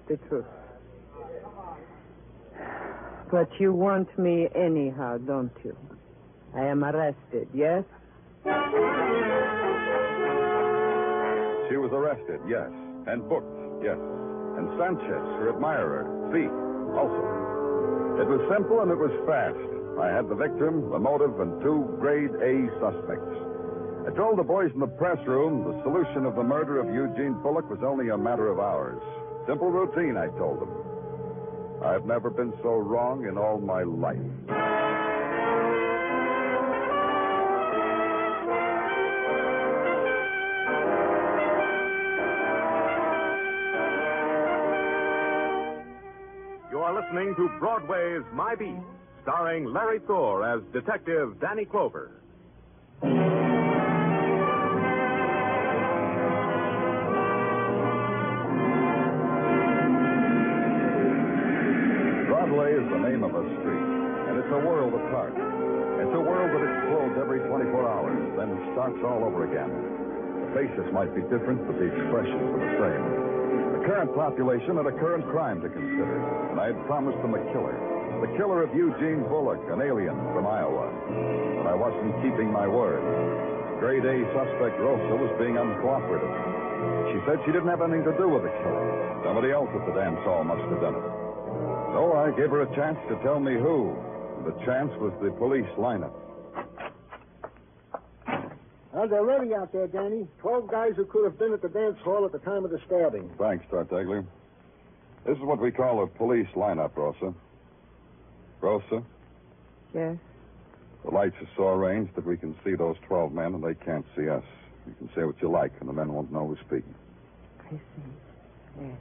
The 0.09 0.17
truth. 0.29 0.45
But 3.31 3.49
you 3.61 3.73
want 3.73 4.19
me 4.19 4.49
anyhow, 4.55 5.19
don't 5.19 5.53
you? 5.63 5.77
I 6.55 6.65
am 6.65 6.83
arrested, 6.83 7.49
yes? 7.53 7.85
She 11.69 11.77
was 11.77 11.93
arrested, 11.93 12.41
yes. 12.49 12.71
And 13.07 13.29
booked, 13.29 13.85
yes. 13.85 13.99
And 14.57 14.69
Sanchez, 14.81 15.25
her 15.39 15.53
admirer, 15.55 16.09
thief, 16.33 16.51
also. 16.97 17.23
It 18.19 18.27
was 18.27 18.43
simple 18.51 18.81
and 18.81 18.91
it 18.91 18.99
was 18.99 19.13
fast. 19.29 19.61
I 20.01 20.09
had 20.09 20.29
the 20.29 20.35
victim, 20.35 20.91
the 20.91 20.99
motive, 20.99 21.39
and 21.41 21.61
two 21.63 21.87
grade 22.01 22.35
A 22.41 22.67
suspects. 22.81 23.37
I 24.07 24.11
told 24.17 24.39
the 24.39 24.47
boys 24.47 24.71
in 24.73 24.81
the 24.81 24.87
press 24.87 25.19
room 25.27 25.65
the 25.65 25.83
solution 25.83 26.25
of 26.25 26.35
the 26.35 26.43
murder 26.43 26.81
of 26.81 26.89
Eugene 26.89 27.35
Bullock 27.43 27.69
was 27.69 27.81
only 27.85 28.09
a 28.09 28.17
matter 28.17 28.49
of 28.51 28.59
hours. 28.59 29.03
Simple 29.47 29.71
routine, 29.71 30.17
I 30.17 30.29
told 30.39 30.61
them. 30.61 30.73
I've 31.85 32.07
never 32.07 32.31
been 32.31 32.53
so 32.63 32.77
wrong 32.79 33.27
in 33.27 33.37
all 33.37 33.59
my 33.59 33.83
life. 33.83 34.68
Listening 47.09 47.35
to 47.37 47.49
Broadway's 47.59 48.23
My 48.35 48.55
Beat, 48.55 48.77
starring 49.23 49.65
Larry 49.73 49.99
Thor 50.07 50.45
as 50.45 50.63
Detective 50.73 51.41
Danny 51.41 51.65
Clover. 51.65 52.11
Broadway 62.27 62.75
is 62.75 62.89
the 62.91 62.99
name 62.99 63.25
of 63.25 63.35
a 63.35 63.45
street, 63.61 63.89
and 64.29 64.39
it's 64.39 64.53
a 64.53 64.67
world 64.67 64.93
apart. 64.93 65.33
It's 65.33 66.15
a 66.15 66.21
world 66.21 66.51
that 66.53 66.63
explodes 66.63 67.15
every 67.19 67.41
24 67.41 67.89
hours, 67.89 68.37
then 68.37 68.73
starts 68.75 68.99
all 69.05 69.25
over 69.25 69.51
again. 69.51 70.08
Faces 70.55 70.89
might 70.93 71.15
be 71.15 71.23
different, 71.29 71.67
but 71.69 71.77
the 71.77 71.89
expressions 71.93 72.45
were 72.53 72.63
the 72.65 72.75
same. 72.81 73.05
The 73.79 73.83
current 73.85 74.15
population 74.15 74.77
had 74.77 74.87
a 74.87 74.97
current 74.97 75.29
crime 75.29 75.61
to 75.61 75.69
consider, 75.69 76.19
and 76.51 76.61
I 76.61 76.73
had 76.73 76.79
promised 76.87 77.21
them 77.21 77.35
a 77.35 77.43
killer. 77.53 77.77
The 78.21 78.33
killer 78.37 78.63
of 78.65 78.75
Eugene 78.75 79.23
Bullock, 79.29 79.63
an 79.71 79.81
alien 79.81 80.17
from 80.35 80.47
Iowa. 80.47 80.91
But 81.63 81.71
I 81.71 81.75
wasn't 81.75 82.17
keeping 82.25 82.51
my 82.51 82.67
word. 82.67 83.05
Grade 83.79 84.05
A 84.05 84.27
suspect 84.35 84.75
Rosa 84.83 85.15
was 85.15 85.31
being 85.39 85.55
uncooperative. 85.55 86.35
She 87.15 87.19
said 87.25 87.39
she 87.47 87.53
didn't 87.53 87.71
have 87.71 87.83
anything 87.83 88.05
to 88.11 88.17
do 88.19 88.29
with 88.29 88.43
the 88.43 88.51
killing. 88.51 88.91
Somebody 89.23 89.53
else 89.55 89.71
at 89.71 89.87
the 89.87 89.95
dance 89.95 90.19
hall 90.27 90.43
must 90.43 90.67
have 90.67 90.81
done 90.83 90.99
it. 90.99 91.07
So 91.95 92.19
I 92.19 92.35
gave 92.35 92.51
her 92.51 92.63
a 92.63 92.71
chance 92.75 92.99
to 93.09 93.15
tell 93.23 93.39
me 93.39 93.55
who. 93.55 93.95
The 94.45 94.53
chance 94.67 94.91
was 94.99 95.13
the 95.23 95.31
police 95.31 95.71
lineup. 95.79 96.15
Well, 98.99 99.07
they're 99.07 99.23
ready 99.25 99.55
out 99.55 99.73
there, 99.73 99.87
Danny. 99.87 100.27
Twelve 100.41 100.67
guys 100.67 100.95
who 100.97 101.05
could 101.05 101.23
have 101.25 101.39
been 101.39 101.53
at 101.53 101.63
the 101.63 101.69
dance 101.69 101.97
hall 102.03 102.25
at 102.25 102.33
the 102.33 102.41
time 102.41 102.65
of 102.65 102.73
the 102.73 102.81
stabbing. 102.85 103.31
Thanks, 103.39 103.65
Tartaglia. 103.71 104.25
This 105.25 105.37
is 105.37 105.43
what 105.45 105.61
we 105.61 105.71
call 105.71 106.03
a 106.03 106.09
police 106.09 106.49
lineup, 106.57 106.97
Rosa. 106.97 107.33
Rosa, 108.61 109.05
Yes. 109.95 110.17
the 111.05 111.13
lights 111.13 111.37
are 111.41 111.49
so 111.57 111.69
arranged 111.69 112.13
that 112.17 112.27
we 112.27 112.37
can 112.37 112.57
see 112.65 112.75
those 112.75 112.97
12 113.07 113.33
men 113.33 113.55
and 113.55 113.63
they 113.63 113.75
can't 113.75 114.05
see 114.17 114.29
us. 114.29 114.43
You 114.89 114.95
can 114.99 115.09
say 115.15 115.23
what 115.23 115.41
you 115.41 115.49
like, 115.49 115.71
and 115.79 115.89
the 115.89 115.93
men 115.93 116.13
won't 116.13 116.33
know 116.33 116.43
we're 116.43 116.57
speaking. 116.57 116.95
I 117.67 117.71
see. 117.71 117.79
Yes. 118.81 118.97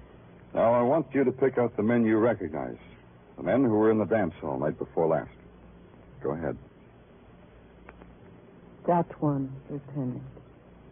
Now, 0.53 0.73
I 0.73 0.83
want 0.83 1.07
you 1.11 1.23
to 1.23 1.31
pick 1.31 1.57
out 1.57 1.75
the 1.75 1.81
men 1.81 2.05
you 2.05 2.17
recognize. 2.19 2.77
The 3.37 3.41
men 3.43 3.63
who 3.63 3.71
were 3.71 3.89
in 3.89 3.97
the 3.97 4.05
dance 4.05 4.35
hall 4.41 4.59
night 4.59 4.77
before 4.77 5.07
last. 5.07 5.31
Go 6.21 6.33
ahead. 6.33 6.55
That 8.87 9.21
one, 9.21 9.53
Lieutenant. 9.69 10.23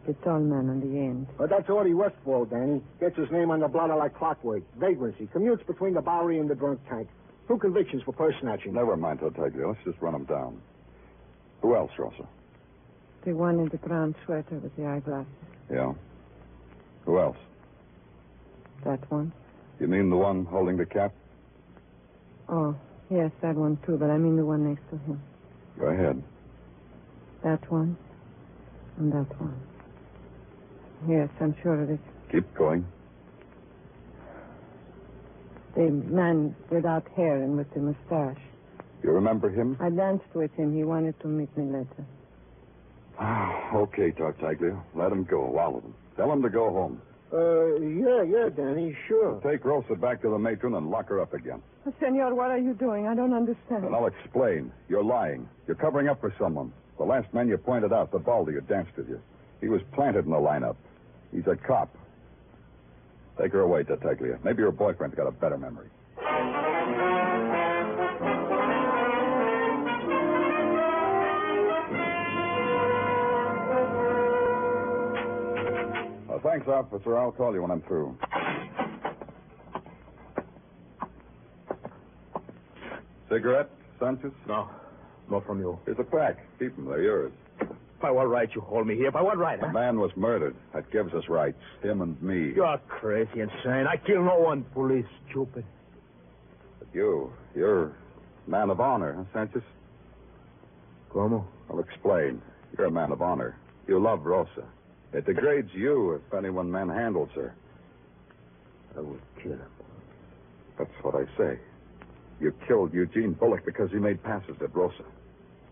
The 0.06 0.14
tall 0.16 0.40
man 0.40 0.70
on 0.70 0.82
the 0.82 1.00
end. 1.00 1.27
But 1.38 1.50
that's 1.50 1.68
Artie 1.70 1.94
Westfall, 1.94 2.46
Danny. 2.46 2.81
Gets 3.00 3.18
his 3.18 3.31
name 3.31 3.50
on 3.50 3.62
the 3.62 3.68
blotter 3.68 3.96
like 3.96 4.16
clockwork. 4.16 4.62
Vagrancy. 4.77 5.27
Commutes 5.34 5.66
between 5.66 5.94
the 5.96 6.01
Bowery 6.01 6.38
and 6.40 6.50
the 6.50 6.55
drunk 6.55 6.79
tank. 6.88 7.08
Two 7.48 7.58
convictions 7.58 8.03
for 8.03 8.12
purse 8.12 8.36
snatching. 8.42 8.74
Never 8.74 8.96
mind, 8.98 9.20
Tartaglia. 9.20 9.68
Let's 9.68 9.79
just 9.84 10.00
run 10.01 10.14
them 10.14 10.25
down. 10.25 10.62
Who 11.62 11.75
else, 11.75 11.92
Rosa? 11.98 12.27
The 13.24 13.34
one 13.34 13.60
in 13.60 13.70
the 13.70 13.77
brown 13.77 14.14
sweater 14.25 14.58
with 14.58 14.75
the 14.75 14.86
eyeglasses. 14.86 15.25
Yeah. 15.72 15.94
Who 17.05 17.20
else? 17.20 17.38
That 18.84 19.10
one. 19.10 19.31
You 19.79 19.88
mean 19.88 20.10
the 20.10 20.18
one 20.18 20.46
holding 20.46 20.77
the 20.77 20.86
cap? 20.86 21.14
Oh, 22.48 22.75
yes, 23.10 23.31
that 23.42 23.55
one 23.55 23.77
too, 23.86 23.98
but 23.98 24.10
I 24.10 24.18
mean 24.18 24.36
the 24.36 24.46
one 24.46 24.70
next 24.70 24.88
to 24.92 24.98
him. 24.98 25.22
Go 25.79 25.88
ahead. 25.88 26.22
That 27.46 27.72
one. 27.72 27.96
And 28.98 29.14
that 29.14 29.40
one. 29.40 29.55
Yes, 31.08 31.29
I'm 31.40 31.55
sure 31.62 31.79
of 31.84 31.92
it. 31.92 32.00
Keep 32.31 32.55
going. 32.55 32.84
The 35.75 35.92
man 35.92 36.55
without 36.72 37.08
hair 37.16 37.44
and 37.44 37.55
with 37.55 37.72
the 37.75 37.81
mustache. 37.81 38.42
You 39.03 39.12
remember 39.12 39.51
him? 39.51 39.77
I 39.79 39.92
danced 39.92 40.34
with 40.34 40.51
him. 40.55 40.75
He 40.75 40.84
wanted 40.84 41.20
to 41.20 41.27
meet 41.27 41.55
me 41.55 41.66
later. 41.66 42.05
okay, 43.75 44.10
Tartaglia. 44.10 44.81
Let 44.96 45.12
him 45.12 45.24
go, 45.24 45.55
all 45.60 45.77
of 45.77 45.84
them. 45.84 45.94
Tell 46.18 46.31
him 46.31 46.42
to 46.42 46.50
go 46.50 46.72
home. 46.72 47.00
Uh, 47.31 47.75
yeah, 47.75 48.24
yeah, 48.24 48.50
Danny, 48.50 48.98
sure. 49.08 49.40
Take 49.46 49.64
Rosa 49.66 49.94
back 49.94 50.24
to 50.24 50.29
the 50.31 50.40
matron 50.40 50.74
and 50.74 50.90
lock 50.90 51.10
her 51.10 51.22
up 51.22 51.36
again. 51.36 51.62
Senor, 52.00 52.34
what 52.34 52.50
are 52.50 52.58
you 52.58 52.74
doing? 52.74 53.05
I 53.05 53.14
don't 53.14 53.34
understand. 53.34 53.84
And 53.84 53.94
I'll 53.94 54.08
explain. 54.08 54.72
You're 54.90 55.03
lying. 55.03 55.48
You're 55.68 55.75
covering 55.75 56.08
up 56.08 56.20
for 56.20 56.34
someone. 56.40 56.74
The 56.98 57.03
last 57.03 57.34
man 57.34 57.48
you 57.48 57.58
pointed 57.58 57.92
out, 57.94 58.12
the 58.12 58.20
baldy 58.20 58.53
who 58.53 58.62
danced 58.62 58.96
with 58.98 59.10
you. 59.10 59.22
He 59.62 59.68
was 59.68 59.81
planted 59.94 60.25
in 60.25 60.31
the 60.31 60.38
lineup. 60.38 60.77
He's 61.31 61.46
a 61.48 61.55
cop. 61.68 61.98
Take 63.42 63.51
her 63.51 63.62
away, 63.62 63.84
Tartaglia. 63.84 64.40
Maybe 64.44 64.62
your 64.62 64.72
boyfriend's 64.72 65.16
got 65.16 65.27
a 65.27 65.31
better 65.31 65.58
memory. 65.58 65.90
Uh, 76.29 76.40
thanks, 76.44 76.68
officer. 76.68 77.18
I'll 77.18 77.31
call 77.31 77.53
you 77.53 77.62
when 77.62 77.72
I'm 77.72 77.81
through. 77.84 78.18
Cigarette, 83.29 83.70
Sanchez? 84.00 84.31
No. 84.48 84.70
No 85.29 85.42
from 85.42 85.59
you. 85.59 85.79
Here's 85.85 86.00
a 86.00 86.03
pack. 86.03 86.38
Keep 86.59 86.75
them. 86.75 86.85
They're 86.85 87.01
yours. 87.01 87.31
By 88.01 88.11
what 88.11 88.29
right 88.29 88.50
you 88.53 88.61
hold 88.61 88.85
me 88.85 88.96
here? 88.96 89.11
By 89.11 89.22
what 89.22 89.38
right, 89.38 89.59
The 89.59 89.68
huh? 89.68 89.74
man 89.74 90.00
was 90.00 90.11
murdered. 90.16 90.55
That 90.74 90.92
gives 90.92 91.14
us 91.14 91.24
rights. 91.29 91.57
Him 91.81 92.01
and 92.01 92.22
me. 92.22 92.53
You're 92.55 92.77
crazy, 92.88 93.40
insane. 93.40 93.88
I 93.88 93.98
kill 93.98 94.24
no 94.24 94.38
one, 94.38 94.64
police. 94.74 95.05
Stupid. 95.31 95.66
But 96.79 96.88
you, 96.94 97.31
you're 97.55 97.85
a 97.85 97.92
man 98.50 98.70
of 98.70 98.79
honor, 98.79 99.14
huh, 99.18 99.24
Sanchez? 99.33 99.64
Como? 101.09 101.48
I'll 101.70 101.79
explain. 101.79 102.42
You're 102.77 102.88
a 102.88 102.92
man 102.92 103.11
of 103.11 103.22
honor. 103.22 103.57
You 103.88 104.00
love 104.00 104.25
Rosa. 104.25 104.66
It 105.14 105.25
degrades 105.25 105.70
you 105.74 106.14
if 106.14 106.33
anyone 106.38 106.70
manhandles 106.70 107.31
her. 107.35 107.55
I 108.98 109.00
will 109.00 109.18
kill 109.42 109.53
him. 109.53 109.61
That's 110.77 110.92
what 111.01 111.16
I 111.16 111.24
say. 111.38 111.57
You 112.42 112.53
killed 112.68 112.94
Eugene 112.94 113.31
Bullock 113.31 113.66
because 113.66 113.90
he 113.92 113.98
made 113.98 114.22
passes 114.22 114.57
at 114.61 114.75
Rosa. 114.75 115.05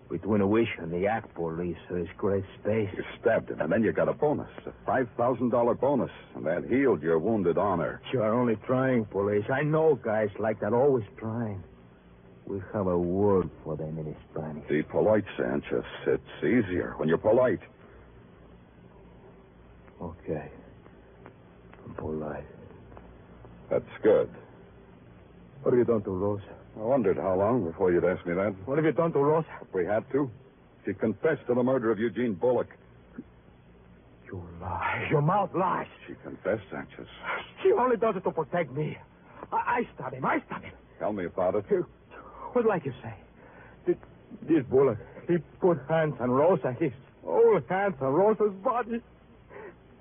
Between 0.09 0.41
a 0.41 0.47
wish 0.47 0.69
and 0.77 0.91
the 0.91 1.07
act, 1.07 1.33
police, 1.33 1.77
there's 1.89 2.07
great 2.17 2.43
space. 2.59 2.89
You 2.95 3.03
stabbed 3.19 3.49
him, 3.49 3.61
and 3.61 3.71
then 3.71 3.83
you 3.83 3.91
got 3.91 4.09
a 4.09 4.13
bonus, 4.13 4.49
a 4.65 4.89
$5,000 4.89 5.79
bonus, 5.79 6.11
and 6.35 6.45
that 6.45 6.65
healed 6.69 7.01
your 7.01 7.17
wounded 7.17 7.57
honor. 7.57 8.01
You're 8.11 8.33
only 8.33 8.55
trying, 8.67 9.05
police. 9.05 9.45
I 9.51 9.63
know 9.63 9.95
guys 9.95 10.29
like 10.39 10.59
that, 10.59 10.73
always 10.73 11.05
trying. 11.17 11.63
We 12.45 12.61
have 12.73 12.87
a 12.87 12.97
word 12.97 13.49
for 13.63 13.75
them 13.75 13.97
in 13.97 14.15
Spanish. 14.31 14.67
Be 14.67 14.83
polite, 14.83 15.23
Sanchez. 15.37 15.83
It's 16.05 16.37
easier 16.39 16.93
when 16.97 17.07
you're 17.07 17.17
polite. 17.17 17.61
Okay. 20.01 20.51
I'm 21.85 21.93
polite. 21.95 22.45
That's 23.69 23.85
good. 24.03 24.29
What 25.61 25.71
have 25.71 25.79
you 25.79 25.85
done 25.85 26.03
to 26.03 26.11
Rosa? 26.11 26.43
I 26.75 26.79
wondered 26.79 27.17
how 27.17 27.35
long 27.35 27.65
before 27.65 27.91
you'd 27.91 28.03
ask 28.03 28.25
me 28.25 28.33
that. 28.33 28.53
What 28.65 28.77
have 28.77 28.85
you 28.85 28.91
done 28.91 29.13
to 29.13 29.19
Rosa? 29.19 29.47
If 29.61 29.73
we 29.73 29.85
had 29.85 30.09
to. 30.11 30.29
She 30.85 30.93
confessed 30.93 31.45
to 31.47 31.53
the 31.53 31.63
murder 31.63 31.91
of 31.91 31.99
Eugene 31.99 32.33
Bullock. 32.33 32.67
You 34.25 34.43
lie. 34.59 35.07
Your 35.11 35.21
mouth 35.21 35.51
lies. 35.53 35.87
She 36.07 36.15
confessed, 36.23 36.63
Sanchez. 36.71 37.07
She 37.61 37.71
only 37.71 37.97
does 37.97 38.15
it 38.15 38.23
to 38.23 38.31
protect 38.31 38.71
me. 38.73 38.97
I, 39.51 39.55
I 39.55 39.87
stabbed 39.95 40.15
him. 40.15 40.25
I 40.25 40.41
stabbed 40.47 40.65
him. 40.65 40.73
Tell 40.99 41.13
me 41.13 41.25
about 41.25 41.55
it. 41.55 41.65
What 42.53 42.65
like 42.65 42.85
you 42.85 42.93
say? 43.03 43.13
This, 43.85 43.95
this 44.41 44.63
bullet, 44.69 44.97
he 45.27 45.37
put 45.61 45.79
hands 45.87 46.15
on 46.19 46.31
Rosa. 46.31 46.75
His 46.79 46.91
old 47.25 47.63
hands 47.69 47.95
on 48.01 48.13
Rosa's 48.13 48.53
body. 48.63 49.01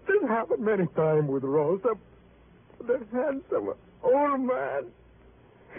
This 0.06 0.22
happened 0.28 0.64
many 0.64 0.86
times 0.96 1.28
with 1.28 1.44
Rosa. 1.44 1.90
The 2.86 3.00
hands 3.12 3.44
of 3.52 3.68
an 3.68 3.74
old 4.02 4.40
man. 4.40 4.84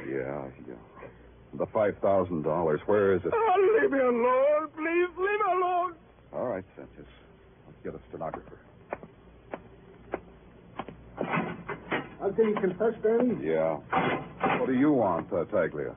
Yeah, 0.10 0.46
yeah. 0.68 1.08
The 1.56 1.66
$5,000. 1.68 2.80
Where 2.88 3.14
is 3.16 3.22
it? 3.26 3.32
Oh, 3.34 3.80
leave 3.82 3.92
me 3.92 4.00
alone, 4.00 4.70
please. 4.76 5.10
Leave 5.18 5.40
me 5.40 5.52
alone. 5.58 5.94
All 6.34 6.48
right, 6.48 6.64
Sanchez. 6.76 7.06
Let's 7.68 7.80
get 7.84 7.94
a 7.94 8.00
stenographer. 8.10 8.58
Uh, 11.20 12.30
did 12.30 12.48
he 12.48 12.54
confess, 12.62 12.94
Danny? 13.04 13.36
Yeah. 13.46 13.76
What 14.60 14.68
do 14.68 14.74
you 14.74 14.92
want, 14.94 15.32
uh, 15.32 15.46
Taglia? 15.46 15.94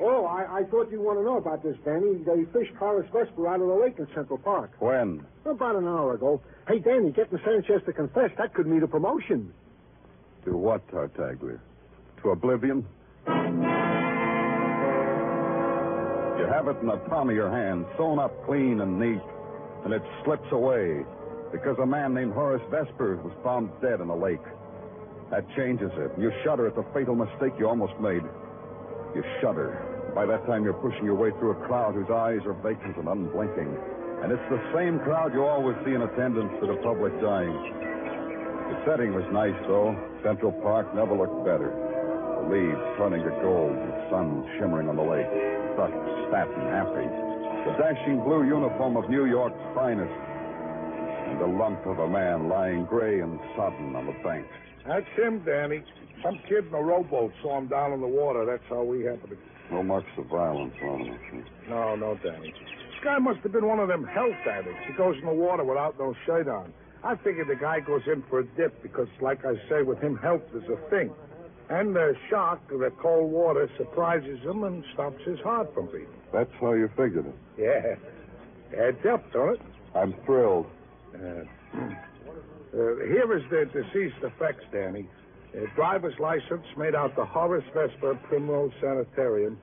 Oh, 0.00 0.24
I, 0.26 0.60
I 0.60 0.64
thought 0.64 0.90
you'd 0.90 1.00
want 1.00 1.18
to 1.18 1.24
know 1.24 1.38
about 1.38 1.62
this, 1.62 1.76
Danny. 1.84 2.22
They 2.24 2.44
fished 2.52 2.74
Horace 2.78 3.08
Vesper 3.12 3.48
out 3.48 3.60
of 3.60 3.66
the 3.68 3.74
lake 3.74 3.98
in 3.98 4.06
Central 4.14 4.38
Park. 4.38 4.72
When? 4.78 5.24
About 5.44 5.76
an 5.76 5.86
hour 5.86 6.14
ago. 6.14 6.40
Hey, 6.68 6.78
Danny, 6.78 7.10
getting 7.12 7.38
Sanchez 7.44 7.82
to 7.86 7.92
confess, 7.92 8.30
that 8.38 8.54
could 8.54 8.66
mean 8.66 8.82
a 8.82 8.86
promotion. 8.88 9.52
To 10.44 10.56
what, 10.56 10.86
Tartaglia? 10.90 11.58
To 12.22 12.30
oblivion? 12.30 12.86
You 16.38 16.46
have 16.52 16.68
it 16.68 16.76
in 16.80 16.86
the 16.86 16.96
palm 17.08 17.30
of 17.30 17.36
your 17.36 17.50
hand, 17.50 17.86
sewn 17.96 18.18
up 18.18 18.32
clean 18.46 18.80
and 18.80 18.98
neat, 18.98 19.22
and 19.84 19.92
it 19.92 20.02
slips 20.24 20.46
away 20.52 21.04
because 21.52 21.78
a 21.78 21.86
man 21.86 22.14
named 22.14 22.32
Horace 22.32 22.62
Vesper 22.70 23.16
was 23.16 23.32
found 23.42 23.70
dead 23.80 24.00
in 24.00 24.08
a 24.08 24.16
lake. 24.16 24.44
That 25.30 25.44
changes 25.56 25.90
it. 25.96 26.12
You 26.18 26.30
shudder 26.44 26.66
at 26.66 26.74
the 26.76 26.84
fatal 26.94 27.14
mistake 27.14 27.54
you 27.58 27.68
almost 27.68 27.98
made. 28.00 28.22
You 29.14 29.24
shudder. 29.40 30.12
By 30.14 30.26
that 30.26 30.46
time, 30.46 30.64
you're 30.64 30.74
pushing 30.74 31.04
your 31.04 31.14
way 31.14 31.30
through 31.38 31.50
a 31.52 31.66
crowd 31.66 31.94
whose 31.94 32.10
eyes 32.10 32.40
are 32.46 32.54
vacant 32.54 32.96
and 32.96 33.08
unblinking. 33.08 33.76
And 34.22 34.32
it's 34.32 34.48
the 34.50 34.62
same 34.74 34.98
crowd 35.00 35.34
you 35.34 35.44
always 35.44 35.76
see 35.84 35.92
in 35.92 36.02
attendance 36.02 36.52
to 36.60 36.66
the 36.66 36.76
public 36.82 37.12
dying. 37.20 37.52
The 37.52 38.82
setting 38.86 39.14
was 39.14 39.24
nice, 39.32 39.54
though. 39.66 39.94
Central 40.22 40.52
Park 40.62 40.94
never 40.94 41.16
looked 41.16 41.44
better. 41.44 41.85
Leaves 42.46 42.78
turning 42.96 43.22
to 43.26 43.30
gold, 43.42 43.74
the 43.74 44.06
sun 44.10 44.46
shimmering 44.58 44.88
on 44.88 44.96
the 44.96 45.02
lake. 45.02 45.26
Buck 45.76 45.90
fat 46.30 46.46
and 46.46 46.68
happy. 46.70 47.06
The 47.66 47.74
dashing 47.74 48.22
blue 48.22 48.46
uniform 48.46 48.96
of 48.96 49.10
New 49.10 49.26
York's 49.26 49.58
finest. 49.74 50.14
And 51.26 51.40
the 51.40 51.46
lump 51.46 51.84
of 51.86 51.98
a 51.98 52.08
man 52.08 52.48
lying 52.48 52.84
gray 52.84 53.20
and 53.20 53.40
sodden 53.56 53.96
on 53.96 54.06
the 54.06 54.14
bank. 54.22 54.46
That's 54.86 55.06
him, 55.16 55.42
Danny. 55.44 55.82
Some 56.22 56.38
kid 56.48 56.66
in 56.68 56.74
a 56.74 56.80
rowboat 56.80 57.32
saw 57.42 57.58
him 57.58 57.66
down 57.66 57.92
in 57.92 58.00
the 58.00 58.06
water. 58.06 58.44
That's 58.46 58.62
how 58.68 58.84
we 58.84 59.04
happened 59.04 59.34
to. 59.34 59.74
No 59.74 59.82
marks 59.82 60.06
of 60.16 60.26
violence 60.26 60.74
on 60.84 61.00
him. 61.00 61.44
No, 61.68 61.96
no, 61.96 62.16
Danny. 62.22 62.52
This 62.52 63.02
guy 63.02 63.18
must 63.18 63.40
have 63.40 63.52
been 63.52 63.66
one 63.66 63.80
of 63.80 63.88
them 63.88 64.04
health 64.04 64.46
addicts. 64.48 64.86
He 64.86 64.92
goes 64.94 65.16
in 65.18 65.26
the 65.26 65.34
water 65.34 65.64
without 65.64 65.98
no 65.98 66.14
shirt 66.24 66.46
on. 66.46 66.72
I 67.02 67.16
figured 67.16 67.48
the 67.48 67.56
guy 67.56 67.80
goes 67.80 68.02
in 68.06 68.22
for 68.30 68.40
a 68.40 68.44
dip 68.56 68.80
because, 68.82 69.08
like 69.20 69.44
I 69.44 69.54
say, 69.68 69.82
with 69.82 69.98
him, 70.00 70.16
health 70.16 70.42
is 70.54 70.62
a 70.70 70.76
thing. 70.90 71.10
And 71.68 71.96
the 71.96 72.14
shock 72.30 72.60
of 72.70 72.80
the 72.80 72.90
cold 72.90 73.32
water 73.32 73.68
surprises 73.76 74.38
him 74.42 74.62
and 74.64 74.84
stops 74.94 75.22
his 75.24 75.40
heart 75.40 75.74
from 75.74 75.86
beating. 75.86 76.06
That's 76.32 76.50
how 76.60 76.74
you 76.74 76.88
figured 76.96 77.26
it. 77.26 77.34
Yeah. 77.58 77.96
Adds 78.80 79.04
up, 79.06 79.32
don't 79.32 79.54
it? 79.54 79.60
I'm 79.94 80.14
thrilled. 80.24 80.66
Uh, 81.14 81.18
uh, 81.78 81.86
here 82.72 83.36
is 83.36 83.42
the 83.50 83.64
deceased 83.72 84.22
effects, 84.22 84.64
Danny. 84.72 85.08
Uh, 85.56 85.66
driver's 85.74 86.18
license 86.18 86.66
made 86.76 86.94
out 86.94 87.16
the 87.16 87.24
Horace 87.24 87.64
Vesper 87.74 88.14
Primrose 88.28 88.72
Sanitarium, 88.80 89.58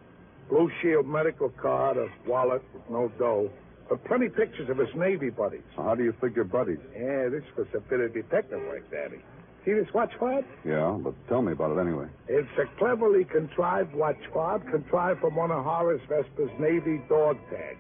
Blue 0.50 0.70
Shield 0.82 1.06
medical 1.06 1.50
card, 1.50 1.98
a 1.98 2.08
wallet 2.28 2.64
with 2.74 2.84
no 2.90 3.12
dough, 3.18 3.50
but 3.88 4.04
plenty 4.06 4.28
pictures 4.30 4.70
of 4.70 4.78
his 4.78 4.94
Navy 4.96 5.30
buddies. 5.30 5.62
How 5.76 5.96
do 5.96 6.04
you 6.04 6.14
figure 6.20 6.44
buddies? 6.44 6.80
Yeah, 6.94 7.30
this 7.30 7.44
was 7.58 7.68
a 7.76 7.80
bit 7.80 8.00
of 8.00 8.14
detective 8.14 8.62
work, 8.62 8.90
Danny. 8.92 9.22
See 9.66 9.72
this 9.74 9.88
watch 9.94 10.12
fob? 10.20 10.44
Yeah, 10.66 10.98
but 11.02 11.14
tell 11.30 11.42
me 11.42 11.54
about 11.54 11.78
it 11.78 11.82
anyway. 11.82 12.08
It's 12.28 12.50
a 12.58 12.66
cleverly 12.78 13.24
contrived 13.24 13.94
watch 13.94 14.20
fob, 14.34 14.70
contrived 14.70 15.22
from 15.22 15.36
one 15.36 15.52
of 15.52 15.64
Horace 15.64 16.02
Vesper's 16.10 16.52
Navy 16.60 17.02
dog 17.08 17.38
tags. 17.50 17.80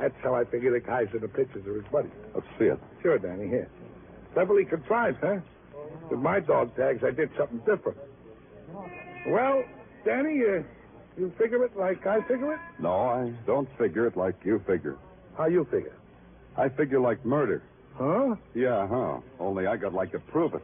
That's 0.00 0.14
how 0.22 0.34
I 0.34 0.44
figure 0.44 0.72
the 0.72 0.80
guys 0.80 1.06
in 1.14 1.20
the 1.20 1.28
pictures 1.28 1.64
are 1.66 1.74
his 1.74 1.84
buddies. 1.92 2.10
Let's 2.34 2.46
see 2.58 2.64
it. 2.64 2.80
Sure, 3.02 3.18
Danny, 3.18 3.46
here. 3.46 3.68
Cleverly 4.34 4.64
contrived, 4.64 5.18
huh? 5.22 5.36
With 6.10 6.18
my 6.18 6.40
dog 6.40 6.74
tags, 6.76 7.04
I 7.04 7.12
did 7.12 7.30
something 7.38 7.58
different. 7.58 7.98
Well, 9.28 9.62
Danny, 10.04 10.34
you, 10.34 10.64
you 11.16 11.32
figure 11.38 11.64
it 11.64 11.76
like 11.76 12.04
I 12.04 12.20
figure 12.22 12.54
it? 12.54 12.60
No, 12.80 12.92
I 12.92 13.32
don't 13.46 13.68
figure 13.78 14.08
it 14.08 14.16
like 14.16 14.34
you 14.44 14.60
figure. 14.66 14.96
How 15.38 15.46
you 15.46 15.64
figure? 15.70 15.94
I 16.56 16.68
figure 16.68 16.98
like 16.98 17.24
murder. 17.24 17.62
Huh? 17.94 18.34
Yeah, 18.54 18.88
huh. 18.88 19.18
Only 19.38 19.68
I 19.68 19.76
got 19.76 19.94
like 19.94 20.10
to 20.12 20.18
prove 20.18 20.54
it. 20.54 20.62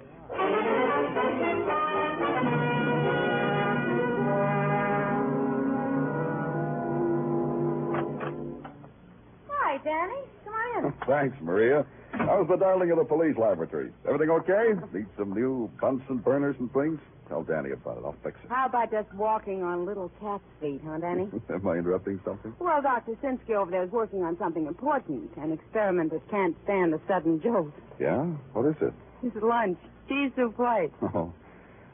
Thanks, 11.09 11.35
Maria. 11.41 11.87
How's 12.13 12.47
the 12.49 12.57
darling 12.57 12.91
of 12.91 12.99
the 12.99 13.05
police 13.05 13.37
laboratory? 13.39 13.91
Everything 14.07 14.29
okay? 14.31 14.75
Need 14.93 15.07
some 15.17 15.33
new 15.33 15.71
Bunsen 15.81 16.19
burners 16.19 16.55
and 16.59 16.71
things? 16.73 17.01
Tell 17.29 17.43
Danny 17.43 17.71
about 17.71 17.99
it. 17.99 18.05
I'll 18.05 18.17
fix 18.23 18.37
it. 18.45 18.51
How 18.51 18.67
about 18.67 18.91
just 18.91 19.13
walking 19.15 19.63
on 19.63 19.87
little 19.87 20.11
cat's 20.21 20.43
feet, 20.61 20.81
huh, 20.85 20.99
Danny? 20.99 21.29
Am 21.51 21.67
I 21.67 21.77
interrupting 21.77 22.21
something? 22.25 22.55
well, 22.59 22.83
Dr. 22.83 23.13
Sinsky 23.23 23.51
over 23.57 23.71
there 23.71 23.85
is 23.85 23.91
working 23.91 24.23
on 24.23 24.37
something 24.39 24.67
important, 24.67 25.31
an 25.37 25.53
experiment 25.53 26.13
that 26.13 26.29
can't 26.31 26.57
stand 26.65 26.93
a 26.95 27.01
sudden 27.09 27.41
jolt. 27.43 27.73
Yeah? 27.99 28.23
What 28.53 28.67
is 28.67 28.77
it? 28.83 28.93
It's 29.23 29.37
lunch. 29.43 29.79
Cheese 30.09 30.31
soup 30.37 30.57
plate. 30.57 30.91
Oh. 31.03 31.33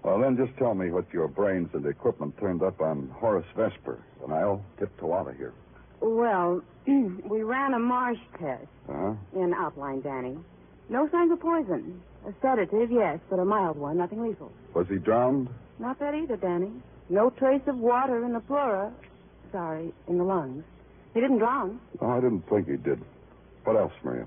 Well, 0.02 0.20
then 0.20 0.36
just 0.36 0.56
tell 0.58 0.74
me 0.74 0.90
what 0.90 1.06
your 1.12 1.28
brains 1.28 1.70
and 1.72 1.86
equipment 1.86 2.36
turned 2.38 2.62
up 2.62 2.80
on 2.80 3.08
Horace 3.14 3.46
Vesper, 3.56 3.98
and 4.22 4.34
I'll 4.34 4.62
tiptoe 4.78 5.14
out 5.14 5.28
of 5.28 5.36
here. 5.36 5.54
Well, 6.06 6.60
we 6.86 7.42
ran 7.42 7.72
a 7.74 7.78
marsh 7.78 8.18
test 8.38 8.66
Huh? 8.86 9.14
in 9.34 9.54
outline, 9.54 10.02
Danny. 10.02 10.36
No 10.90 11.08
signs 11.10 11.32
of 11.32 11.40
poison. 11.40 12.02
A 12.28 12.32
sedative, 12.42 12.90
yes, 12.90 13.18
but 13.30 13.38
a 13.38 13.44
mild 13.44 13.78
one, 13.78 13.96
nothing 13.96 14.22
lethal. 14.22 14.52
Was 14.74 14.86
he 14.88 14.96
drowned? 14.98 15.48
Not 15.78 15.98
that 16.00 16.14
either, 16.14 16.36
Danny. 16.36 16.70
No 17.08 17.30
trace 17.30 17.62
of 17.66 17.76
water 17.78 18.24
in 18.24 18.32
the 18.34 18.40
pleura. 18.40 18.92
Sorry, 19.50 19.92
in 20.08 20.18
the 20.18 20.24
lungs. 20.24 20.64
He 21.14 21.20
didn't 21.20 21.38
drown. 21.38 21.80
No, 22.02 22.10
I 22.10 22.20
didn't 22.20 22.42
think 22.50 22.68
he 22.68 22.76
did. 22.76 23.00
What 23.64 23.76
else, 23.76 23.92
Maria? 24.02 24.26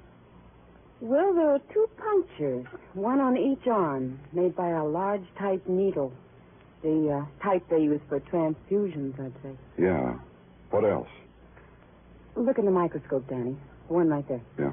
Well, 0.99 1.33
there 1.35 1.51
are 1.53 1.59
two 1.73 1.87
punctures, 1.97 2.65
one 2.93 3.19
on 3.19 3.37
each 3.37 3.67
arm, 3.67 4.19
made 4.33 4.55
by 4.55 4.69
a 4.69 4.83
large 4.83 5.25
type 5.37 5.61
needle. 5.67 6.11
The 6.81 7.23
uh, 7.23 7.43
type 7.43 7.63
they 7.69 7.81
use 7.81 8.01
for 8.09 8.19
transfusions, 8.19 9.19
I'd 9.19 9.33
say. 9.43 9.51
Yeah. 9.77 10.15
What 10.71 10.83
else? 10.85 11.07
Look 12.37 12.59
in 12.59 12.65
the 12.65 12.71
microscope, 12.71 13.27
Danny. 13.27 13.55
The 13.87 13.93
one 13.93 14.09
right 14.09 14.27
there. 14.27 14.41
Yeah. 14.59 14.71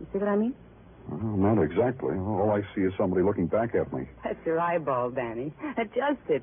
You 0.00 0.06
see 0.12 0.18
what 0.18 0.28
I 0.28 0.36
mean? 0.36 0.54
Well, 1.08 1.20
not 1.54 1.62
exactly. 1.62 2.16
All 2.16 2.50
I 2.50 2.62
see 2.74 2.80
is 2.82 2.92
somebody 2.98 3.22
looking 3.22 3.46
back 3.46 3.74
at 3.76 3.92
me. 3.92 4.08
That's 4.24 4.44
your 4.44 4.58
eyeball, 4.58 5.10
Danny. 5.10 5.52
Adjust 5.76 6.18
it. 6.28 6.42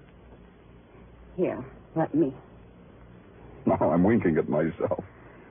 Here, 1.35 1.63
let 1.95 2.13
me. 2.15 2.33
No, 3.65 3.75
I'm 3.75 4.03
winking 4.03 4.37
at 4.37 4.49
myself. 4.49 5.05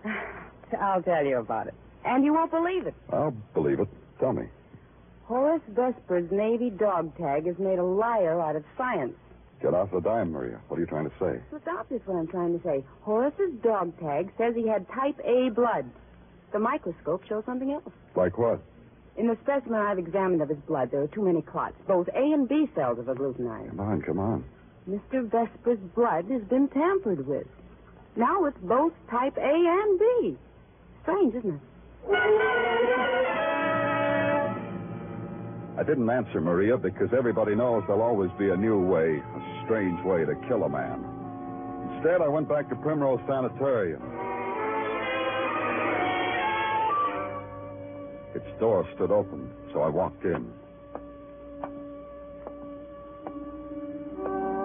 I'll 0.80 1.02
tell 1.02 1.24
you 1.24 1.38
about 1.38 1.66
it. 1.68 1.74
And 2.04 2.22
you 2.22 2.34
won't 2.34 2.50
believe 2.50 2.86
it. 2.86 2.94
I'll 3.10 3.34
believe 3.54 3.80
it. 3.80 3.88
Tell 4.20 4.34
me. 4.34 4.48
Horace 5.24 5.62
Vesper's 5.70 6.30
Navy 6.30 6.68
dog 6.68 7.16
tag 7.16 7.46
has 7.46 7.58
made 7.58 7.78
a 7.78 7.82
liar 7.82 8.38
out 8.38 8.54
of 8.54 8.64
science. 8.76 9.14
Get 9.62 9.74
off 9.74 9.92
the 9.92 10.00
dime, 10.00 10.32
Maria. 10.32 10.60
What 10.66 10.78
are 10.78 10.80
you 10.80 10.86
trying 10.86 11.08
to 11.08 11.14
say? 11.20 11.40
It's 11.54 11.66
obvious 11.68 12.02
what 12.04 12.16
I'm 12.16 12.26
trying 12.26 12.58
to 12.58 12.64
say. 12.64 12.84
Horace's 13.02 13.52
dog 13.62 13.96
tag 14.00 14.32
says 14.36 14.54
he 14.56 14.66
had 14.66 14.88
type 14.88 15.18
A 15.24 15.50
blood. 15.50 15.88
The 16.52 16.58
microscope 16.58 17.22
shows 17.28 17.44
something 17.46 17.70
else. 17.70 17.92
Like 18.16 18.38
what? 18.38 18.60
In 19.16 19.28
the 19.28 19.36
specimen 19.42 19.74
I've 19.78 19.98
examined 19.98 20.42
of 20.42 20.48
his 20.48 20.58
blood, 20.66 20.90
there 20.90 21.02
are 21.02 21.06
too 21.06 21.22
many 21.22 21.42
clots, 21.42 21.76
both 21.86 22.08
A 22.08 22.32
and 22.32 22.48
B 22.48 22.68
cells 22.74 22.98
of 22.98 23.06
agglutinized. 23.06 23.68
Come 23.70 23.80
on, 23.80 24.02
come 24.02 24.18
on. 24.18 24.44
Mr. 24.90 25.30
Vesper's 25.30 25.78
blood 25.94 26.24
has 26.24 26.42
been 26.42 26.66
tampered 26.68 27.24
with. 27.26 27.46
Now 28.16 28.44
it's 28.46 28.58
both 28.62 28.92
type 29.10 29.36
A 29.36 29.40
and 29.42 29.98
B. 29.98 30.36
Strange, 31.02 31.34
isn't 31.36 31.54
it? 31.54 31.60
I 35.78 35.82
didn't 35.84 36.10
answer 36.10 36.40
Maria 36.40 36.76
because 36.76 37.08
everybody 37.16 37.54
knows 37.54 37.82
there'll 37.86 38.02
always 38.02 38.30
be 38.38 38.50
a 38.50 38.56
new 38.56 38.78
way, 38.78 39.16
a 39.16 39.64
strange 39.64 40.04
way 40.04 40.24
to 40.24 40.34
kill 40.46 40.64
a 40.64 40.68
man. 40.68 41.02
Instead, 41.94 42.20
I 42.20 42.28
went 42.28 42.46
back 42.48 42.68
to 42.68 42.76
Primrose 42.76 43.20
Sanitarium. 43.26 44.02
Its 48.34 48.60
door 48.60 48.86
stood 48.94 49.10
open, 49.10 49.50
so 49.72 49.80
I 49.80 49.88
walked 49.88 50.24
in. 50.24 50.52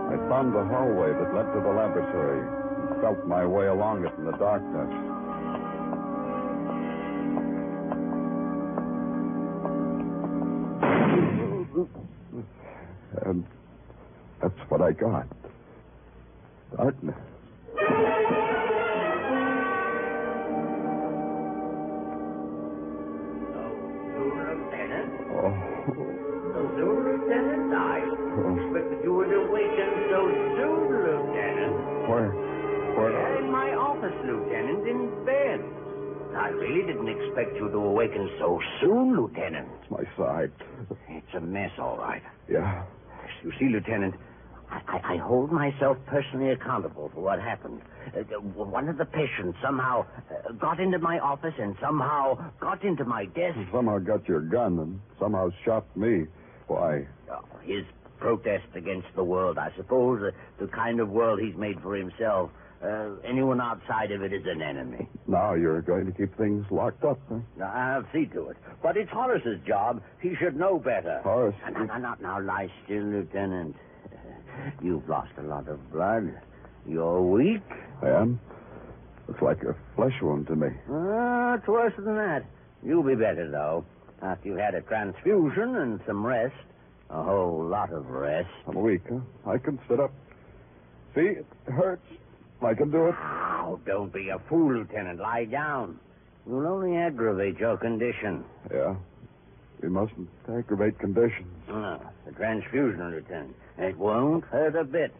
I 0.08 0.15
found 0.28 0.54
the 0.54 0.65
hallway 0.65 1.13
that 1.13 1.34
led 1.34 1.54
to 1.54 1.62
the 1.62 1.72
laboratory 1.72 2.41
and 2.41 3.02
felt 3.02 3.26
my 3.26 3.46
way 3.46 3.67
along 3.67 4.06
it 4.06 4.12
in 4.17 4.26
the 4.26 4.36
darkness. 4.38 5.07
I 14.88 14.93
got. 14.93 15.28
Darkness. 16.78 17.15
Lieutenant? 23.78 25.12
Oh, 25.38 25.52
So 26.54 26.60
soon, 26.76 26.97
Lieutenant? 27.06 27.73
I 27.73 28.00
expected 28.58 29.04
you 29.04 29.13
would 29.13 29.32
awaken 29.34 29.89
so 30.10 30.19
soon, 30.58 30.82
Lieutenant. 30.89 31.76
where? 32.10 32.32
Where? 32.97 33.38
In 33.43 33.52
my 33.52 33.69
office, 33.76 34.15
Lieutenant, 34.26 34.88
in 34.88 35.26
bed. 35.26 35.60
I 36.36 36.50
really 36.50 36.86
didn't 36.86 37.08
expect 37.10 37.56
you 37.56 37.69
to 37.69 37.78
awaken 37.78 38.30
so 38.39 38.60
soon, 38.82 39.15
Lieutenant. 39.15 39.69
My 39.89 40.04
side. 40.17 40.52
It's 41.10 41.34
a 41.36 41.39
mess, 41.41 41.71
all 41.80 41.97
right. 41.97 42.21
Yeah. 42.50 42.84
You 43.43 43.52
see, 43.60 43.69
Lieutenant, 43.69 44.15
I, 44.70 45.14
I, 45.14 45.18
hold 45.18 45.52
myself 45.52 45.98
personally 46.08 46.52
accountable 46.52 47.10
for 47.14 47.22
what 47.22 47.40
happened. 47.40 47.82
Uh, 48.16 48.20
uh, 48.20 48.40
one 48.42 48.90
of 48.90 48.98
the 48.98 49.06
patients 49.06 49.58
somehow 49.64 50.06
uh, 50.30 50.52
got 50.54 50.80
into 50.80 51.00
my 51.00 51.20
office 51.20 51.54
and 51.58 51.76
somehow 51.82 52.38
got 52.60 52.84
into 52.84 53.06
my 53.06 53.26
desk. 53.26 53.58
Somehow 53.72 54.00
got 54.00 54.28
your 54.28 54.42
gun 54.42 54.80
and 54.80 55.00
somehow 55.20 55.50
shot 55.64 55.86
me. 55.96 56.26
Why? 56.68 57.08
Oh, 57.32 57.44
his 57.64 57.86
protest 58.20 58.66
against 58.76 59.08
the 59.16 59.24
world, 59.24 59.58
I 59.58 59.72
suppose, 59.78 60.22
uh, 60.22 60.32
the 60.60 60.68
kind 60.68 61.00
of 61.00 61.10
world 61.10 61.40
he's 61.40 61.56
made 61.56 61.80
for 61.82 61.96
himself. 61.96 62.52
Uh, 62.84 63.16
anyone 63.26 63.60
outside 63.60 64.12
of 64.12 64.22
it 64.22 64.32
is 64.32 64.44
an 64.46 64.62
enemy. 64.62 65.10
Now 65.28 65.56
you're 65.56 65.82
going 65.82 66.06
to 66.06 66.12
keep 66.12 66.38
things 66.38 66.64
locked 66.70 67.04
up, 67.04 67.20
huh? 67.28 67.64
I'll 67.64 68.06
see 68.14 68.26
to 68.28 68.50
it. 68.50 68.58
But 68.84 68.98
it's 68.98 69.10
Horace's 69.10 69.60
job. 69.66 70.04
He 70.22 70.36
should 70.36 70.56
know 70.56 70.78
better. 70.78 71.22
Horace? 71.24 71.56
Now, 71.72 71.84
now, 71.86 71.98
now, 71.98 72.16
now, 72.22 72.42
lie 72.42 72.72
still, 72.86 73.04
Lieutenant. 73.04 73.76
You've 74.82 75.08
lost 75.10 75.32
a 75.38 75.43
lot 75.43 75.67
of 75.67 75.91
blood. 75.91 76.34
You're 76.88 77.22
weak. 77.22 77.62
I 78.02 78.10
am. 78.10 78.39
Looks 79.28 79.41
like 79.41 79.63
a 79.63 79.76
flesh 79.96 80.13
wound 80.22 80.48
to 80.48 80.56
me. 80.56 80.70
Ah, 80.89 81.56
it's 81.56 81.67
worse 81.67 81.93
than 81.98 82.15
that. 82.15 82.46
You'll 82.84 83.04
be 83.04 83.15
better, 83.15 83.50
though, 83.52 83.84
after 84.22 84.48
you've 84.50 84.60
had 84.60 84.76
a 84.76 84.82
transfusion 84.82 85.76
and 85.76 86.00
some 86.08 86.26
rest. 86.26 86.56
A 87.10 87.24
whole 87.24 87.65
lot 87.65 87.91
of 87.91 88.10
rest. 88.10 88.50
I'm 88.67 88.82
weak, 88.82 89.02
huh? 89.10 89.20
I 89.50 89.58
can 89.58 89.80
sit 89.89 90.00
up. 90.00 90.12
See, 91.15 91.22
it 91.22 91.46
hurts. 91.65 92.06
I 92.62 92.74
can 92.74 92.89
do 92.91 93.08
it. 93.08 93.15
Now, 93.20 93.80
don't 93.86 94.12
be 94.12 94.30
a 94.30 94.39
fool, 94.50 94.74
Lieutenant. 94.74 95.20
Lie 95.20 95.46
down. 95.46 96.00
You'll 96.48 96.67
only 96.67 96.98
aggravate 96.98 97.60
your 97.60 97.78
condition. 97.78 98.43
Yeah. 98.72 98.96
We 99.82 99.89
mustn't 99.89 100.30
aggravate 100.50 100.98
conditions. 101.00 101.54
Ah, 101.70 102.00
the 102.26 102.32
transfusion, 102.32 103.12
Lieutenant. 103.12 103.56
It 103.78 103.98
won't 103.98 104.44
hurt 104.46 104.76
a 104.76 104.84
bit. 104.84 105.13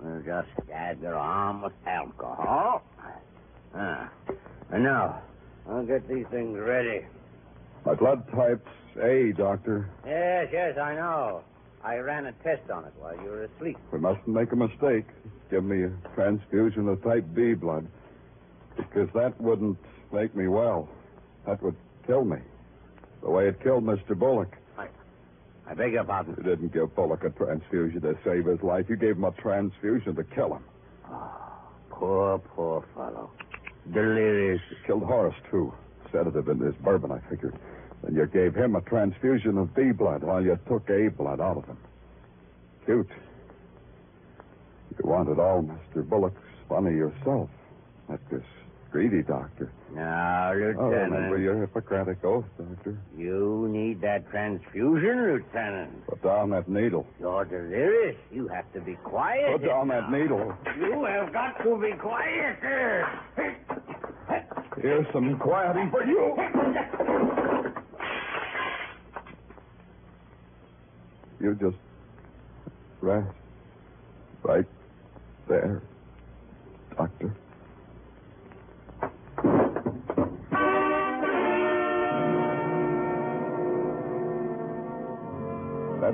We'll 0.00 0.22
just 0.22 0.48
dab 0.68 1.02
your 1.02 1.16
arm 1.16 1.62
with 1.62 1.72
alcohol. 1.86 2.82
Ah. 3.74 4.10
And 4.70 4.84
now, 4.84 5.22
I'll 5.68 5.84
get 5.84 6.06
these 6.08 6.26
things 6.30 6.58
ready. 6.58 7.04
My 7.84 7.94
blood 7.94 8.26
type's 8.30 8.68
A, 9.02 9.32
Doctor. 9.36 9.88
Yes, 10.06 10.48
yes, 10.52 10.78
I 10.78 10.94
know. 10.94 11.42
I 11.82 11.96
ran 11.96 12.26
a 12.26 12.32
test 12.44 12.70
on 12.70 12.84
it 12.84 12.92
while 12.98 13.14
you 13.16 13.30
were 13.30 13.44
asleep. 13.44 13.76
We 13.92 13.98
mustn't 13.98 14.28
make 14.28 14.52
a 14.52 14.56
mistake. 14.56 15.06
Give 15.50 15.64
me 15.64 15.84
a 15.84 15.92
transfusion 16.14 16.88
of 16.88 17.02
type 17.02 17.26
B 17.34 17.54
blood. 17.54 17.86
Because 18.76 19.08
that 19.14 19.38
wouldn't 19.40 19.78
make 20.12 20.34
me 20.34 20.48
well. 20.48 20.88
That 21.46 21.62
would 21.62 21.76
kill 22.06 22.24
me. 22.24 22.38
The 23.22 23.30
way 23.30 23.48
it 23.48 23.62
killed 23.62 23.84
Mr. 23.84 24.18
Bullock. 24.18 24.56
I 25.66 25.74
beg 25.74 25.92
your 25.92 26.04
pardon. 26.04 26.34
You 26.36 26.42
didn't 26.42 26.72
give 26.72 26.94
Bullock 26.94 27.24
a 27.24 27.30
transfusion 27.30 28.00
to 28.02 28.18
save 28.24 28.46
his 28.46 28.62
life. 28.62 28.86
You 28.88 28.96
gave 28.96 29.16
him 29.16 29.24
a 29.24 29.32
transfusion 29.32 30.14
to 30.16 30.24
kill 30.24 30.54
him. 30.54 30.64
Ah, 31.06 31.58
poor, 31.90 32.38
poor 32.38 32.84
fellow. 32.94 33.30
Delirious. 33.92 34.60
You 34.70 34.76
killed 34.86 35.04
Horace, 35.04 35.34
too. 35.50 35.72
Sedative 36.12 36.48
in 36.48 36.58
his 36.58 36.74
bourbon, 36.76 37.12
I 37.12 37.18
figured. 37.30 37.58
Then 38.02 38.14
you 38.14 38.26
gave 38.26 38.54
him 38.54 38.76
a 38.76 38.82
transfusion 38.82 39.56
of 39.56 39.74
B 39.74 39.92
blood 39.92 40.22
while 40.22 40.42
you 40.42 40.58
took 40.68 40.88
A 40.90 41.08
blood 41.08 41.40
out 41.40 41.56
of 41.56 41.64
him. 41.64 41.78
Cute. 42.84 43.08
You 44.90 45.10
wanted 45.10 45.38
all 45.38 45.62
Mr. 45.62 46.06
Bullock's 46.06 46.36
funny 46.68 46.94
yourself. 46.94 47.48
Not 48.08 48.20
this 48.30 48.44
greedy 48.94 49.22
doctor. 49.22 49.72
Now, 49.92 50.52
Oh, 50.52 50.56
Lieutenant. 50.56 51.10
remember 51.12 51.38
your 51.38 51.58
Hippocratic 51.60 52.24
oath, 52.24 52.44
Doctor. 52.56 52.96
You 53.18 53.66
need 53.68 54.00
that 54.02 54.30
transfusion, 54.30 55.32
Lieutenant. 55.32 56.06
Put 56.06 56.22
down 56.22 56.50
that 56.50 56.68
needle. 56.68 57.04
You're 57.18 57.44
delirious. 57.44 58.14
You 58.30 58.46
have 58.46 58.72
to 58.72 58.80
be 58.80 58.94
quiet. 59.02 59.50
Put 59.60 59.66
down 59.66 59.88
that 59.88 60.12
needle. 60.12 60.54
You 60.78 61.02
have 61.06 61.32
got 61.32 61.60
to 61.64 61.76
be 61.76 61.90
quiet. 61.98 62.56
Here's 64.80 65.06
some 65.12 65.38
quieting 65.40 65.90
for 65.90 66.04
you. 66.04 66.36
You 71.40 71.54
just 71.56 71.76
rest 73.00 73.26
right 74.44 74.64
there, 75.48 75.82
Doctor. 76.96 77.34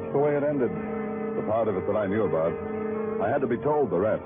That's 0.00 0.12
the 0.12 0.18
way 0.18 0.36
it 0.36 0.42
ended. 0.42 0.72
The 1.36 1.44
part 1.46 1.68
of 1.68 1.76
it 1.76 1.86
that 1.86 1.96
I 1.96 2.06
knew 2.06 2.24
about. 2.24 2.56
I 3.20 3.28
had 3.28 3.40
to 3.42 3.46
be 3.46 3.58
told 3.58 3.90
the 3.90 4.00
rest. 4.00 4.24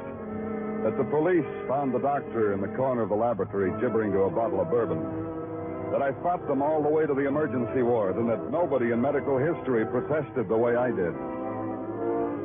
That 0.86 0.96
the 0.96 1.04
police 1.04 1.44
found 1.66 1.92
the 1.92 1.98
doctor 1.98 2.52
in 2.54 2.60
the 2.60 2.68
corner 2.68 3.02
of 3.02 3.08
the 3.08 3.16
laboratory 3.16 3.72
gibbering 3.80 4.12
to 4.12 4.28
a 4.28 4.30
bottle 4.30 4.60
of 4.60 4.70
bourbon. 4.70 5.02
That 5.90 6.00
I 6.02 6.12
fought 6.22 6.46
them 6.46 6.62
all 6.62 6.82
the 6.82 6.88
way 6.88 7.06
to 7.06 7.14
the 7.14 7.26
emergency 7.26 7.82
ward, 7.82 8.16
and 8.16 8.28
that 8.30 8.50
nobody 8.50 8.92
in 8.92 9.00
medical 9.00 9.38
history 9.38 9.84
protested 9.86 10.48
the 10.48 10.56
way 10.56 10.76
I 10.76 10.90
did. 10.90 11.14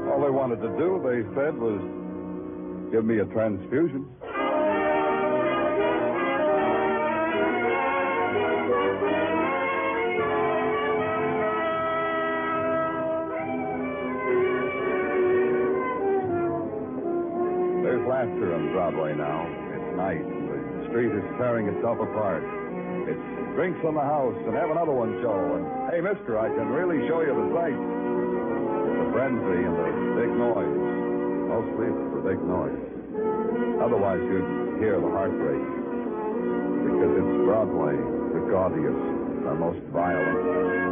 All 0.09 0.21
they 0.23 0.31
wanted 0.33 0.61
to 0.61 0.69
do, 0.77 0.99
they 1.05 1.21
said, 1.35 1.53
was 1.55 1.79
give 2.91 3.05
me 3.05 3.19
a 3.19 3.25
transfusion. 3.25 4.07
Tearing 21.39 21.71
itself 21.71 21.97
apart. 22.03 22.43
It's 23.07 23.25
drinks 23.55 23.79
on 23.87 23.95
the 23.95 24.03
house 24.03 24.35
and 24.43 24.53
have 24.59 24.69
another 24.69 24.91
one 24.91 25.15
show. 25.23 25.39
And 25.55 25.63
hey, 25.87 26.03
mister, 26.03 26.35
I 26.35 26.51
can 26.51 26.67
really 26.67 27.07
show 27.07 27.23
you 27.23 27.31
the 27.31 27.47
sights. 27.55 27.79
The 27.79 29.07
frenzy 29.15 29.63
and 29.63 29.75
the 29.79 29.89
big 30.19 30.31
noise. 30.35 30.79
Mostly 31.47 31.95
it's 31.95 32.07
the 32.11 32.23
big 32.27 32.39
noise. 32.43 32.83
Otherwise, 33.79 34.19
you'd 34.19 34.83
hear 34.83 34.99
the 34.99 35.07
heartbreak. 35.07 35.63
Because 35.63 37.11
it's 37.23 37.33
Broadway, 37.47 37.95
the 38.35 38.43
gaudiest, 38.51 38.99
the 39.47 39.55
most 39.55 39.79
violent, 39.95 40.88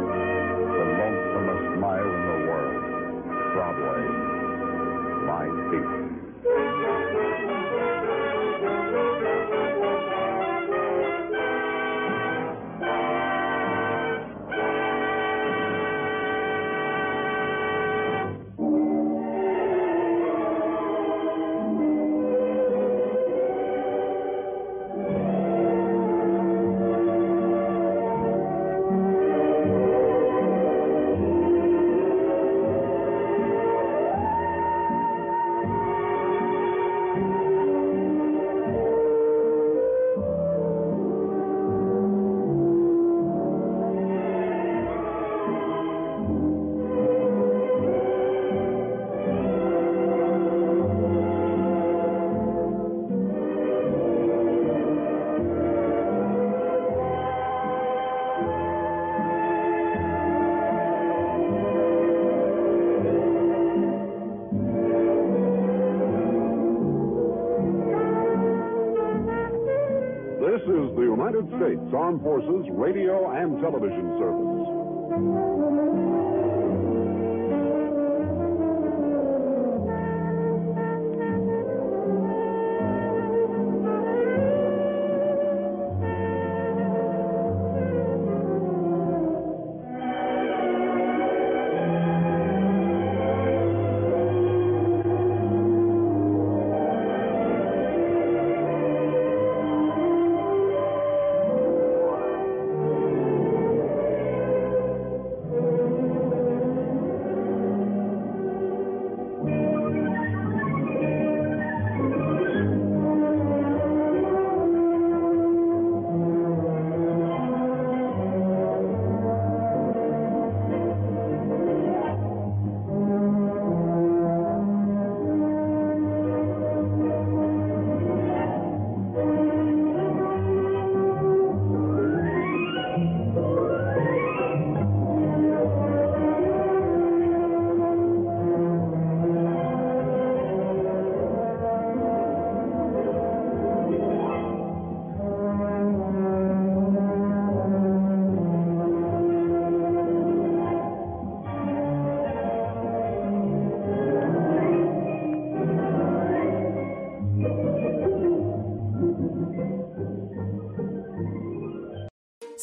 Forces 72.28 72.68
radio 72.72 73.30
and 73.30 73.58
television 73.62 74.18
service. 74.20 74.68